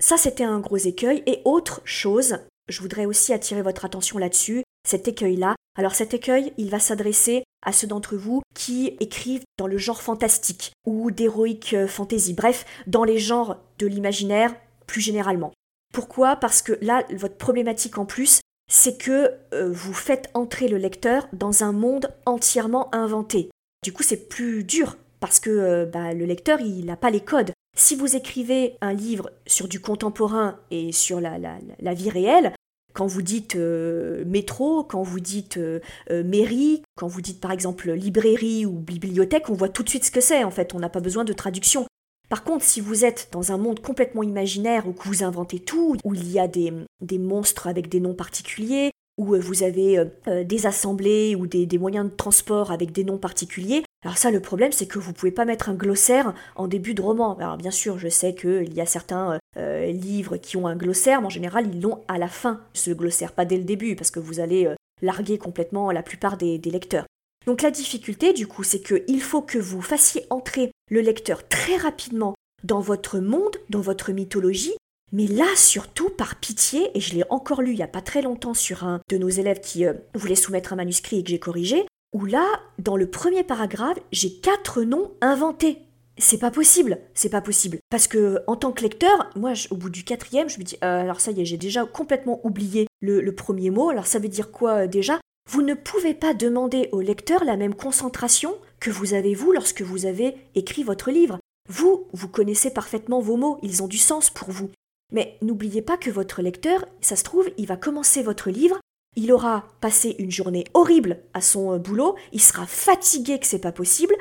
Ça 0.00 0.16
c'était 0.16 0.44
un 0.44 0.58
gros 0.58 0.78
écueil. 0.78 1.22
Et 1.26 1.42
autre 1.44 1.82
chose, 1.84 2.38
je 2.72 2.80
voudrais 2.80 3.06
aussi 3.06 3.32
attirer 3.32 3.62
votre 3.62 3.84
attention 3.84 4.18
là-dessus, 4.18 4.64
cet 4.88 5.06
écueil-là. 5.06 5.54
Alors 5.78 5.94
cet 5.94 6.14
écueil, 6.14 6.52
il 6.58 6.70
va 6.70 6.80
s'adresser 6.80 7.44
à 7.64 7.72
ceux 7.72 7.86
d'entre 7.86 8.16
vous 8.16 8.42
qui 8.54 8.96
écrivent 8.98 9.44
dans 9.58 9.66
le 9.66 9.78
genre 9.78 10.02
fantastique 10.02 10.72
ou 10.84 11.10
d'héroïque 11.10 11.74
euh, 11.74 11.86
fantasy, 11.86 12.34
bref, 12.34 12.64
dans 12.86 13.04
les 13.04 13.18
genres 13.18 13.58
de 13.78 13.86
l'imaginaire 13.86 14.54
plus 14.86 15.00
généralement. 15.00 15.52
Pourquoi? 15.92 16.36
Parce 16.36 16.62
que 16.62 16.78
là, 16.80 17.04
votre 17.12 17.36
problématique 17.36 17.98
en 17.98 18.06
plus, 18.06 18.40
c'est 18.70 18.98
que 18.98 19.30
euh, 19.52 19.70
vous 19.70 19.92
faites 19.94 20.30
entrer 20.34 20.68
le 20.68 20.78
lecteur 20.78 21.28
dans 21.32 21.62
un 21.62 21.72
monde 21.72 22.12
entièrement 22.26 22.92
inventé. 22.94 23.50
Du 23.84 23.92
coup, 23.92 24.02
c'est 24.02 24.28
plus 24.28 24.64
dur 24.64 24.96
parce 25.20 25.38
que 25.38 25.50
euh, 25.50 25.86
bah, 25.86 26.14
le 26.14 26.24
lecteur, 26.24 26.60
il 26.60 26.86
n'a 26.86 26.96
pas 26.96 27.10
les 27.10 27.20
codes. 27.20 27.52
Si 27.76 27.94
vous 27.94 28.16
écrivez 28.16 28.76
un 28.80 28.92
livre 28.92 29.30
sur 29.46 29.68
du 29.68 29.80
contemporain 29.80 30.58
et 30.70 30.92
sur 30.92 31.20
la 31.20 31.94
vie 31.94 32.10
réelle, 32.10 32.52
quand 32.92 33.06
vous 33.06 33.22
dites 33.22 33.56
euh, 33.56 34.24
métro, 34.26 34.84
quand 34.84 35.02
vous 35.02 35.20
dites 35.20 35.56
euh, 35.56 35.80
euh, 36.10 36.22
mairie, 36.24 36.82
quand 36.96 37.06
vous 37.06 37.20
dites 37.20 37.40
par 37.40 37.52
exemple 37.52 37.90
librairie 37.90 38.66
ou 38.66 38.72
bibliothèque, 38.72 39.48
on 39.50 39.54
voit 39.54 39.68
tout 39.68 39.82
de 39.82 39.88
suite 39.88 40.04
ce 40.04 40.10
que 40.10 40.20
c'est 40.20 40.44
en 40.44 40.50
fait, 40.50 40.74
on 40.74 40.78
n'a 40.78 40.88
pas 40.88 41.00
besoin 41.00 41.24
de 41.24 41.32
traduction. 41.32 41.86
Par 42.28 42.44
contre, 42.44 42.64
si 42.64 42.80
vous 42.80 43.04
êtes 43.04 43.28
dans 43.32 43.52
un 43.52 43.58
monde 43.58 43.80
complètement 43.80 44.22
imaginaire 44.22 44.86
où 44.88 44.94
vous 45.04 45.22
inventez 45.22 45.58
tout, 45.58 45.96
où 46.04 46.14
il 46.14 46.30
y 46.30 46.38
a 46.38 46.48
des, 46.48 46.72
monstres 47.18 47.66
avec 47.66 47.90
des 47.90 48.00
noms 48.00 48.14
particuliers, 48.14 48.90
où 49.18 49.36
vous 49.36 49.62
avez 49.62 50.02
des 50.42 50.64
assemblées 50.64 51.34
ou 51.34 51.46
des, 51.46 51.78
moyens 51.78 52.10
de 52.10 52.16
transport 52.16 52.72
avec 52.72 52.90
des 52.90 53.04
noms 53.04 53.18
particuliers, 53.18 53.82
alors 54.02 54.16
ça, 54.16 54.30
le 54.30 54.40
problème, 54.40 54.72
c'est 54.72 54.86
que 54.86 54.98
vous 54.98 55.12
pouvez 55.12 55.30
pas 55.30 55.44
mettre 55.44 55.68
un 55.68 55.74
glossaire 55.74 56.32
en 56.56 56.68
début 56.68 56.94
de 56.94 57.02
roman. 57.02 57.36
Alors 57.36 57.58
bien 57.58 57.70
sûr, 57.70 57.98
je 57.98 58.08
sais 58.08 58.34
qu'il 58.34 58.72
y 58.72 58.80
a 58.80 58.86
certains 58.86 59.38
euh, 59.56 59.86
livres 59.92 60.36
qui 60.36 60.56
ont 60.56 60.66
un 60.66 60.76
glossaire, 60.76 61.20
mais 61.20 61.26
en 61.26 61.30
général, 61.30 61.66
ils 61.72 61.80
l'ont 61.80 62.02
à 62.08 62.18
la 62.18 62.28
fin, 62.28 62.60
ce 62.72 62.90
glossaire, 62.90 63.32
pas 63.32 63.44
dès 63.44 63.58
le 63.58 63.64
début, 63.64 63.96
parce 63.96 64.10
que 64.10 64.20
vous 64.20 64.40
allez 64.40 64.66
euh, 64.66 64.74
larguer 65.02 65.38
complètement 65.38 65.90
la 65.90 66.02
plupart 66.02 66.36
des, 66.36 66.58
lecteurs. 66.58 67.06
Donc 67.46 67.62
la 67.62 67.70
difficulté, 67.70 68.32
du 68.32 68.46
coup, 68.46 68.62
c'est 68.62 68.80
qu'il 68.80 69.20
faut 69.20 69.42
que 69.42 69.58
vous 69.58 69.82
fassiez 69.82 70.24
entrer 70.30 70.70
le 70.90 71.00
lecteur 71.00 71.46
très 71.48 71.76
rapidement 71.76 72.34
dans 72.64 72.80
votre 72.80 73.18
monde, 73.18 73.56
dans 73.68 73.80
votre 73.80 74.12
mythologie, 74.12 74.74
mais 75.12 75.26
là, 75.26 75.46
surtout, 75.56 76.08
par 76.08 76.36
pitié, 76.36 76.90
et 76.94 77.00
je 77.00 77.14
l'ai 77.14 77.24
encore 77.28 77.60
lu 77.60 77.72
il 77.72 77.76
n'y 77.76 77.82
a 77.82 77.88
pas 77.88 78.00
très 78.00 78.22
longtemps 78.22 78.54
sur 78.54 78.84
un 78.84 79.00
de 79.10 79.18
nos 79.18 79.28
élèves 79.28 79.60
qui 79.60 79.84
euh, 79.84 79.92
voulait 80.14 80.34
soumettre 80.34 80.72
un 80.72 80.76
manuscrit 80.76 81.18
et 81.18 81.24
que 81.24 81.30
j'ai 81.30 81.38
corrigé, 81.38 81.84
où 82.14 82.24
là, 82.24 82.46
dans 82.78 82.96
le 82.96 83.06
premier 83.06 83.42
paragraphe, 83.42 83.98
j'ai 84.12 84.32
quatre 84.32 84.82
noms 84.82 85.12
inventés. 85.20 85.78
C'est 86.18 86.38
pas 86.38 86.50
possible, 86.50 86.98
c'est 87.14 87.30
pas 87.30 87.40
possible. 87.40 87.78
Parce 87.90 88.06
que 88.06 88.40
en 88.46 88.56
tant 88.56 88.72
que 88.72 88.82
lecteur, 88.82 89.30
moi, 89.34 89.52
au 89.70 89.76
bout 89.76 89.88
du 89.90 90.04
quatrième, 90.04 90.48
je 90.48 90.58
me 90.58 90.64
dis, 90.64 90.76
euh, 90.84 91.00
alors 91.00 91.20
ça 91.20 91.30
y 91.30 91.40
est, 91.40 91.44
j'ai 91.44 91.56
déjà 91.56 91.86
complètement 91.86 92.40
oublié 92.44 92.86
le, 93.00 93.30
premier 93.30 93.70
mot. 93.70 93.88
Alors 93.88 94.06
ça 94.06 94.18
veut 94.18 94.28
dire 94.28 94.50
quoi 94.50 94.82
euh, 94.82 94.86
déjà? 94.86 95.20
Vous 95.50 95.62
ne 95.62 95.74
pouvez 95.74 96.14
pas 96.14 96.34
demander 96.34 96.88
au 96.92 97.00
lecteur 97.00 97.44
la 97.44 97.56
même 97.56 97.74
concentration 97.74 98.54
que 98.78 98.90
vous 98.90 99.14
avez 99.14 99.34
vous 99.34 99.52
lorsque 99.52 99.82
vous 99.82 100.06
avez 100.06 100.36
écrit 100.54 100.82
votre 100.82 101.10
livre. 101.10 101.38
Vous, 101.68 102.06
vous 102.12 102.28
connaissez 102.28 102.70
parfaitement 102.70 103.20
vos 103.20 103.36
mots, 103.36 103.58
ils 103.62 103.82
ont 103.82 103.88
du 103.88 103.98
sens 103.98 104.30
pour 104.30 104.50
vous. 104.50 104.70
Mais 105.12 105.36
n'oubliez 105.42 105.82
pas 105.82 105.96
que 105.96 106.10
votre 106.10 106.42
lecteur, 106.42 106.84
ça 107.00 107.16
se 107.16 107.24
trouve, 107.24 107.50
il 107.58 107.66
va 107.66 107.76
commencer 107.76 108.22
votre 108.22 108.50
livre, 108.50 108.80
il 109.16 109.32
aura 109.32 109.64
passé 109.80 110.16
une 110.18 110.30
journée 110.30 110.64
horrible 110.74 111.18
à 111.34 111.40
son 111.40 111.72
euh, 111.72 111.78
boulot, 111.78 112.16
il 112.32 112.40
sera 112.40 112.66
fatigué 112.66 113.38
que 113.38 113.46
c'est 113.46 113.58
pas 113.58 113.72
possible, 113.72 114.14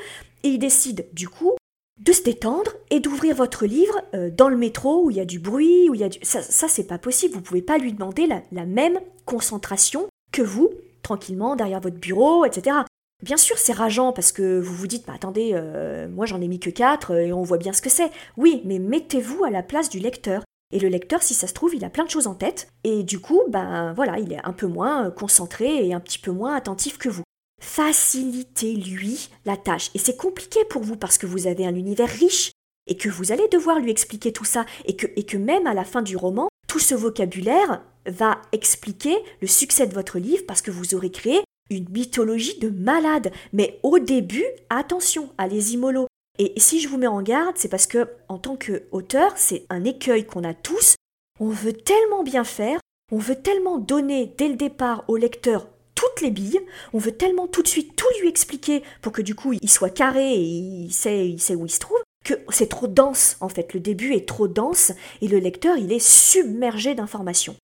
et 0.43 0.49
il 0.49 0.59
décide 0.59 1.07
du 1.13 1.29
coup 1.29 1.53
de 2.01 2.11
se 2.13 2.23
détendre 2.23 2.71
et 2.89 2.99
d'ouvrir 2.99 3.35
votre 3.35 3.65
livre 3.65 4.01
euh, 4.15 4.29
dans 4.31 4.49
le 4.49 4.57
métro 4.57 5.05
où 5.05 5.11
il 5.11 5.17
y 5.17 5.19
a 5.19 5.25
du 5.25 5.39
bruit, 5.39 5.87
où 5.89 5.93
il 5.93 6.01
y 6.01 6.03
a 6.03 6.09
du... 6.09 6.17
Ça, 6.23 6.41
ça 6.41 6.67
c'est 6.67 6.87
pas 6.87 6.97
possible, 6.97 7.35
vous 7.35 7.41
pouvez 7.41 7.61
pas 7.61 7.77
lui 7.77 7.93
demander 7.93 8.27
la, 8.27 8.65
même 8.65 8.99
concentration 9.25 10.07
que 10.31 10.41
vous, 10.41 10.71
tranquillement, 11.03 11.55
derrière 11.55 11.79
votre 11.79 11.97
bureau, 11.97 12.43
etc. 12.43 12.77
Bien 13.21 13.37
sûr, 13.37 13.57
c'est 13.59 13.73
rageant 13.73 14.13
parce 14.13 14.31
que 14.31 14.59
vous 14.59 14.73
vous 14.73 14.87
dites, 14.87 15.05
bah, 15.05 15.13
attendez, 15.15 15.51
euh, 15.53 16.07
moi 16.09 16.25
j'en 16.25 16.41
ai 16.41 16.47
mis 16.47 16.59
que 16.59 16.71
4 16.71 17.11
et 17.11 17.33
on 17.33 17.43
voit 17.43 17.59
bien 17.59 17.73
ce 17.73 17.83
que 17.83 17.89
c'est. 17.89 18.09
Oui, 18.35 18.63
mais 18.65 18.79
mettez-vous 18.79 19.43
à 19.43 19.51
la 19.51 19.61
place 19.61 19.89
du 19.89 19.99
lecteur. 19.99 20.43
Et 20.73 20.79
le 20.79 20.87
lecteur, 20.87 21.21
si 21.21 21.33
ça 21.33 21.47
se 21.47 21.53
trouve, 21.53 21.75
il 21.75 21.85
a 21.85 21.89
plein 21.89 22.05
de 22.05 22.09
choses 22.09 22.27
en 22.27 22.33
tête, 22.33 22.69
et 22.83 23.03
du 23.03 23.19
coup, 23.19 23.41
ben 23.49 23.93
voilà, 23.93 24.19
il 24.19 24.31
est 24.31 24.43
un 24.43 24.53
peu 24.53 24.67
moins 24.67 25.07
euh, 25.07 25.11
concentré 25.11 25.85
et 25.85 25.93
un 25.93 25.99
petit 25.99 26.17
peu 26.17 26.31
moins 26.31 26.55
attentif 26.55 26.97
que 26.97 27.09
vous. 27.09 27.23
Facilitez-lui 27.61 29.29
la 29.45 29.55
tâche. 29.55 29.91
Et 29.93 29.99
c'est 29.99 30.17
compliqué 30.17 30.59
pour 30.65 30.81
vous 30.81 30.97
parce 30.97 31.17
que 31.17 31.27
vous 31.27 31.47
avez 31.47 31.65
un 31.65 31.75
univers 31.75 32.09
riche 32.09 32.51
et 32.87 32.97
que 32.97 33.07
vous 33.07 33.31
allez 33.31 33.47
devoir 33.49 33.79
lui 33.79 33.91
expliquer 33.91 34.33
tout 34.33 34.43
ça 34.45 34.65
et 34.85 34.95
que, 34.95 35.07
et 35.15 35.23
que 35.23 35.37
même 35.37 35.67
à 35.67 35.73
la 35.73 35.85
fin 35.85 36.01
du 36.01 36.17
roman, 36.17 36.49
tout 36.67 36.79
ce 36.79 36.95
vocabulaire 36.95 37.83
va 38.07 38.41
expliquer 38.51 39.15
le 39.41 39.47
succès 39.47 39.87
de 39.87 39.93
votre 39.93 40.19
livre 40.19 40.43
parce 40.47 40.61
que 40.61 40.71
vous 40.71 40.95
aurez 40.95 41.11
créé 41.11 41.41
une 41.69 41.87
mythologie 41.89 42.59
de 42.59 42.69
malade. 42.69 43.31
Mais 43.53 43.79
au 43.83 43.99
début, 43.99 44.45
attention, 44.69 45.29
allez-y 45.37 45.77
mollo. 45.77 46.07
Et 46.39 46.53
si 46.57 46.81
je 46.81 46.89
vous 46.89 46.97
mets 46.97 47.07
en 47.07 47.21
garde, 47.21 47.57
c'est 47.57 47.69
parce 47.69 47.87
que, 47.87 48.09
en 48.27 48.39
tant 48.39 48.55
qu'auteur, 48.55 49.33
c'est 49.35 49.65
un 49.69 49.83
écueil 49.83 50.25
qu'on 50.25 50.43
a 50.43 50.53
tous. 50.53 50.95
On 51.39 51.49
veut 51.49 51.73
tellement 51.73 52.23
bien 52.23 52.43
faire, 52.43 52.79
on 53.11 53.17
veut 53.17 53.35
tellement 53.35 53.77
donner 53.77 54.33
dès 54.37 54.47
le 54.47 54.55
départ 54.55 55.03
au 55.07 55.17
lecteur 55.17 55.67
toutes 56.01 56.21
les 56.21 56.31
billes, 56.31 56.59
on 56.93 56.97
veut 56.97 57.11
tellement 57.11 57.47
tout 57.47 57.61
de 57.61 57.67
suite 57.67 57.95
tout 57.95 58.07
lui 58.19 58.27
expliquer 58.27 58.81
pour 59.03 59.11
que 59.11 59.21
du 59.21 59.35
coup 59.35 59.53
il 59.53 59.69
soit 59.69 59.91
carré 59.91 60.33
et 60.33 60.39
il 60.39 60.91
sait, 60.91 61.29
il 61.29 61.39
sait 61.39 61.53
où 61.53 61.67
il 61.67 61.71
se 61.71 61.77
trouve, 61.77 61.99
que 62.25 62.33
c'est 62.49 62.69
trop 62.69 62.87
dense 62.87 63.37
en 63.39 63.49
fait. 63.49 63.75
Le 63.75 63.79
début 63.79 64.13
est 64.13 64.27
trop 64.27 64.47
dense 64.47 64.93
et 65.21 65.27
le 65.27 65.37
lecteur 65.37 65.77
il 65.77 65.91
est 65.91 66.03
submergé 66.03 66.95
d'informations. 66.95 67.55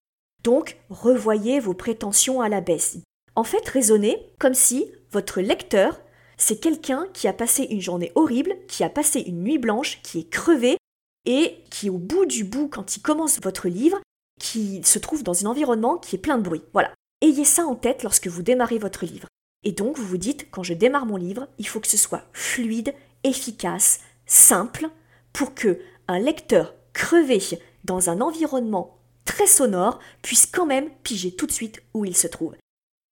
Donc 0.43 0.78
revoyez 0.91 1.60
vos 1.60 1.73
prétentions 1.73 2.39
à 2.39 2.47
la 2.47 2.62
baisse. 2.62 2.97
En 3.36 3.43
fait, 3.43 3.67
raisonnez 3.67 4.19
comme 4.38 4.54
si 4.54 4.86
votre 5.12 5.41
lecteur 5.41 6.00
c'est 6.38 6.60
quelqu'un 6.60 7.08
qui 7.13 7.28
a 7.28 7.34
passé 7.34 7.63
une 7.63 7.82
journée 7.82 8.12
horrible, 8.13 8.56
qui 8.67 8.84
a 8.84 8.89
passé 8.89 9.21
une 9.21 9.41
nuit 9.41 9.58
blanche, 9.58 10.00
qui 10.04 10.19
est 10.19 10.30
crevé 10.30 10.78
et 11.26 11.58
qui, 11.71 11.89
au 11.89 11.97
bout 11.97 12.28
du 12.28 12.43
bout, 12.43 12.67
quand 12.67 12.95
il 12.95 13.02
commence 13.02 13.41
votre 13.41 13.67
livre, 13.67 14.00
qui 14.39 14.84
se 14.84 15.00
trouve 15.00 15.23
dans 15.23 15.43
un 15.43 15.50
environnement 15.50 15.97
qui 15.97 16.15
est 16.15 16.19
plein 16.19 16.38
de 16.38 16.43
bruit. 16.43 16.62
Voilà. 16.73 16.93
Ayez 17.21 17.45
ça 17.45 17.65
en 17.65 17.75
tête 17.75 18.03
lorsque 18.03 18.27
vous 18.27 18.43
démarrez 18.43 18.77
votre 18.77 19.06
livre. 19.06 19.27
Et 19.63 19.71
donc, 19.71 19.97
vous 19.97 20.06
vous 20.06 20.17
dites, 20.17 20.51
quand 20.51 20.63
je 20.63 20.75
démarre 20.75 21.08
mon 21.08 21.17
livre, 21.17 21.47
il 21.58 21.67
faut 21.67 21.80
que 21.80 21.88
ce 21.88 21.97
soit 21.97 22.25
fluide, 22.32 22.93
efficace, 23.23 24.01
simple, 24.27 24.88
pour 25.34 25.56
que 25.56 25.80
un 26.08 26.19
lecteur 26.19 26.75
crevé 26.93 27.39
dans 27.84 28.10
un 28.10 28.21
environnement 28.21 28.97
très 29.25 29.47
sonore 29.47 29.99
puisse 30.21 30.45
quand 30.45 30.65
même 30.65 30.89
piger 31.03 31.36
tout 31.36 31.47
de 31.47 31.51
suite 31.51 31.82
où 31.93 32.06
il 32.06 32.15
se 32.15 32.27
trouve. 32.27 32.56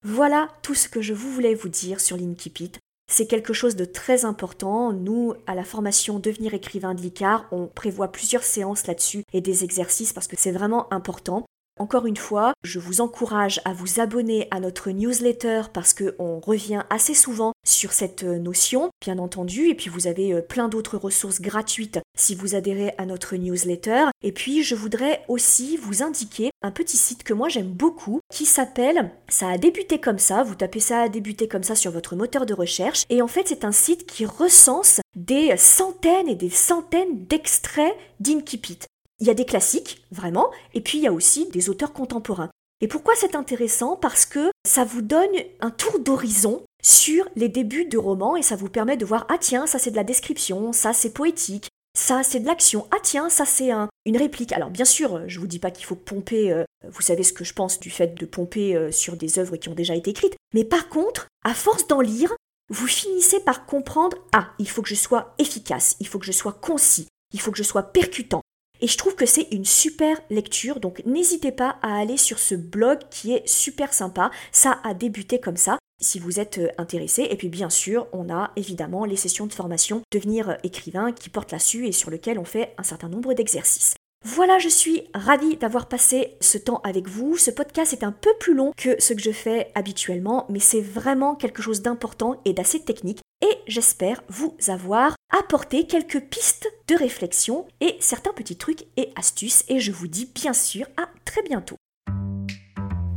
Voilà 0.04 0.48
tout 0.62 0.74
ce 0.74 0.88
que 0.88 1.02
je 1.02 1.12
voulais 1.12 1.54
vous 1.54 1.68
dire 1.68 2.00
sur 2.00 2.16
l'Inkipit. 2.16 2.72
C'est 3.10 3.26
quelque 3.26 3.52
chose 3.52 3.76
de 3.76 3.84
très 3.84 4.24
important. 4.24 4.92
Nous, 4.92 5.34
à 5.46 5.54
la 5.54 5.64
formation 5.64 6.18
Devenir 6.18 6.54
écrivain 6.54 6.94
de 6.94 7.00
l'ICAR, 7.00 7.46
on 7.50 7.66
prévoit 7.66 8.12
plusieurs 8.12 8.42
séances 8.44 8.86
là-dessus 8.86 9.22
et 9.32 9.40
des 9.40 9.64
exercices 9.64 10.12
parce 10.12 10.26
que 10.26 10.36
c'est 10.36 10.52
vraiment 10.52 10.92
important. 10.92 11.44
Encore 11.78 12.06
une 12.06 12.16
fois, 12.16 12.54
je 12.64 12.78
vous 12.78 13.02
encourage 13.02 13.60
à 13.66 13.74
vous 13.74 14.00
abonner 14.00 14.48
à 14.50 14.60
notre 14.60 14.90
newsletter 14.90 15.64
parce 15.74 15.92
qu'on 15.92 16.40
revient 16.40 16.84
assez 16.88 17.12
souvent 17.12 17.52
sur 17.66 17.92
cette 17.92 18.22
euh, 18.22 18.38
notion, 18.38 18.88
bien 19.02 19.18
entendu, 19.18 19.68
et 19.68 19.74
puis 19.74 19.90
vous 19.90 20.06
avez 20.06 20.32
euh, 20.32 20.40
plein 20.40 20.68
d'autres 20.68 20.96
ressources 20.96 21.42
gratuites 21.42 21.98
si 22.16 22.34
vous 22.34 22.54
adhérez 22.54 22.94
à 22.96 23.04
notre 23.04 23.36
newsletter. 23.36 24.06
Et 24.22 24.32
puis 24.32 24.62
je 24.62 24.74
voudrais 24.74 25.22
aussi 25.28 25.76
vous 25.76 26.02
indiquer 26.02 26.48
un 26.62 26.70
petit 26.70 26.96
site 26.96 27.24
que 27.24 27.34
moi 27.34 27.50
j'aime 27.50 27.72
beaucoup 27.72 28.20
qui 28.32 28.46
s'appelle 28.46 29.10
Ça 29.28 29.50
a 29.50 29.58
débuté 29.58 30.00
comme 30.00 30.18
ça, 30.18 30.42
vous 30.42 30.54
tapez 30.54 30.80
ça 30.80 31.02
a 31.02 31.08
débuté 31.10 31.46
comme 31.46 31.62
ça 31.62 31.74
sur 31.74 31.90
votre 31.90 32.16
moteur 32.16 32.46
de 32.46 32.54
recherche, 32.54 33.04
et 33.10 33.20
en 33.20 33.28
fait 33.28 33.48
c'est 33.48 33.66
un 33.66 33.72
site 33.72 34.06
qui 34.06 34.24
recense 34.24 35.02
des 35.14 35.54
centaines 35.58 36.28
et 36.28 36.36
des 36.36 36.48
centaines 36.48 37.26
d'extraits 37.26 37.94
d'Inkipit. 38.18 38.78
Il 39.20 39.26
y 39.26 39.30
a 39.30 39.34
des 39.34 39.46
classiques, 39.46 40.04
vraiment, 40.10 40.50
et 40.74 40.80
puis 40.80 40.98
il 40.98 41.04
y 41.04 41.08
a 41.08 41.12
aussi 41.12 41.48
des 41.48 41.70
auteurs 41.70 41.92
contemporains. 41.92 42.50
Et 42.82 42.88
pourquoi 42.88 43.14
c'est 43.16 43.34
intéressant? 43.34 43.96
Parce 43.96 44.26
que 44.26 44.50
ça 44.66 44.84
vous 44.84 45.00
donne 45.00 45.30
un 45.60 45.70
tour 45.70 45.98
d'horizon 45.98 46.62
sur 46.82 47.26
les 47.34 47.48
débuts 47.48 47.86
de 47.86 47.98
romans 47.98 48.36
et 48.36 48.42
ça 48.42 48.54
vous 48.54 48.68
permet 48.68 48.96
de 48.96 49.04
voir 49.04 49.26
ah 49.28 49.38
tiens 49.40 49.66
ça 49.66 49.78
c'est 49.78 49.90
de 49.90 49.96
la 49.96 50.04
description, 50.04 50.72
ça 50.72 50.92
c'est 50.92 51.10
poétique, 51.10 51.68
ça 51.98 52.22
c'est 52.22 52.38
de 52.38 52.46
l'action, 52.46 52.86
ah 52.92 52.98
tiens 53.02 53.28
ça 53.28 53.44
c'est 53.44 53.70
un, 53.70 53.88
une 54.04 54.16
réplique. 54.16 54.52
Alors 54.52 54.70
bien 54.70 54.84
sûr 54.84 55.28
je 55.28 55.40
vous 55.40 55.46
dis 55.46 55.58
pas 55.58 55.70
qu'il 55.70 55.86
faut 55.86 55.96
pomper, 55.96 56.52
euh, 56.52 56.64
vous 56.88 57.00
savez 57.00 57.22
ce 57.22 57.32
que 57.32 57.44
je 57.44 57.54
pense 57.54 57.80
du 57.80 57.90
fait 57.90 58.14
de 58.14 58.26
pomper 58.26 58.76
euh, 58.76 58.92
sur 58.92 59.16
des 59.16 59.38
œuvres 59.38 59.56
qui 59.56 59.68
ont 59.68 59.74
déjà 59.74 59.96
été 59.96 60.10
écrites, 60.10 60.36
mais 60.54 60.64
par 60.64 60.88
contre 60.88 61.26
à 61.44 61.54
force 61.54 61.88
d'en 61.88 62.00
lire, 62.00 62.32
vous 62.68 62.86
finissez 62.86 63.40
par 63.40 63.66
comprendre 63.66 64.18
ah 64.32 64.50
il 64.58 64.68
faut 64.68 64.82
que 64.82 64.88
je 64.88 64.94
sois 64.94 65.34
efficace, 65.38 65.96
il 65.98 66.06
faut 66.06 66.18
que 66.18 66.26
je 66.26 66.32
sois 66.32 66.52
concis, 66.52 67.08
il 67.32 67.40
faut 67.40 67.50
que 67.50 67.58
je 67.58 67.64
sois 67.64 67.82
percutant, 67.82 68.42
et 68.80 68.86
je 68.86 68.96
trouve 68.96 69.14
que 69.14 69.26
c'est 69.26 69.48
une 69.52 69.64
super 69.64 70.20
lecture, 70.30 70.80
donc 70.80 71.02
n'hésitez 71.06 71.52
pas 71.52 71.76
à 71.82 71.98
aller 71.98 72.16
sur 72.16 72.38
ce 72.38 72.54
blog 72.54 72.98
qui 73.10 73.32
est 73.32 73.46
super 73.46 73.92
sympa. 73.92 74.30
Ça 74.52 74.80
a 74.84 74.94
débuté 74.94 75.40
comme 75.40 75.56
ça, 75.56 75.78
si 76.00 76.18
vous 76.18 76.40
êtes 76.40 76.58
euh, 76.58 76.68
intéressé. 76.78 77.26
Et 77.30 77.36
puis 77.36 77.48
bien 77.48 77.70
sûr, 77.70 78.06
on 78.12 78.32
a 78.32 78.52
évidemment 78.56 79.04
les 79.04 79.16
sessions 79.16 79.46
de 79.46 79.52
formation 79.52 80.02
Devenir 80.12 80.58
écrivain 80.62 81.12
qui 81.12 81.30
portent 81.30 81.52
là-dessus 81.52 81.86
et 81.86 81.92
sur 81.92 82.10
lequel 82.10 82.38
on 82.38 82.44
fait 82.44 82.74
un 82.78 82.82
certain 82.82 83.08
nombre 83.08 83.34
d'exercices. 83.34 83.94
Voilà, 84.24 84.58
je 84.58 84.68
suis 84.68 85.04
ravie 85.14 85.56
d'avoir 85.56 85.88
passé 85.88 86.36
ce 86.40 86.58
temps 86.58 86.80
avec 86.82 87.06
vous. 87.08 87.36
Ce 87.36 87.50
podcast 87.50 87.92
est 87.92 88.02
un 88.02 88.12
peu 88.12 88.30
plus 88.40 88.54
long 88.54 88.72
que 88.76 89.00
ce 89.00 89.12
que 89.12 89.20
je 89.20 89.30
fais 89.30 89.70
habituellement, 89.74 90.46
mais 90.48 90.58
c'est 90.58 90.80
vraiment 90.80 91.36
quelque 91.36 91.62
chose 91.62 91.82
d'important 91.82 92.40
et 92.44 92.52
d'assez 92.52 92.80
technique. 92.80 93.20
Et 93.42 93.54
j'espère 93.66 94.22
vous 94.28 94.56
avoir 94.68 95.15
apporté 95.30 95.86
quelques 95.86 96.20
pistes 96.20 96.68
de 96.88 96.94
réflexion 96.96 97.66
et 97.80 97.96
certains 98.00 98.32
petits 98.32 98.56
trucs 98.56 98.86
et 98.96 99.12
astuces. 99.16 99.64
Et 99.68 99.80
je 99.80 99.92
vous 99.92 100.06
dis 100.06 100.30
bien 100.34 100.52
sûr 100.52 100.86
à 100.96 101.08
très 101.24 101.42
bientôt. 101.42 101.76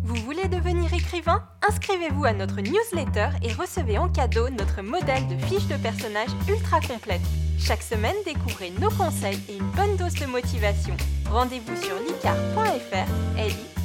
Vous 0.04 0.16
voulez 0.16 0.48
devenir 0.48 0.92
écrivain? 0.94 1.44
Inscrivez-vous 1.68 2.26
à 2.26 2.34
notre 2.34 2.62
newsletter 2.62 3.30
et 3.44 3.54
recevez 3.54 4.00
en 4.00 4.10
cadeau 4.10 4.50
notre 4.50 4.82
modèle 4.82 5.28
de 5.28 5.38
fiche 5.46 5.68
de 5.68 5.78
personnage 5.78 6.30
ultra 6.48 6.82
complète. 6.82 7.22
Chaque 7.60 7.84
semaine, 7.84 8.16
découvrez 8.26 8.72
nos 8.82 8.90
conseils 8.90 9.40
et 9.50 9.58
une 9.58 9.70
bonne 9.72 9.96
dose 9.98 10.16
de 10.16 10.26
motivation. 10.26 10.98
Rendez-vous 11.30 11.76
sur 11.76 11.96
licar.fr, 12.00 13.06
l 13.38 13.52
e. 13.52 13.80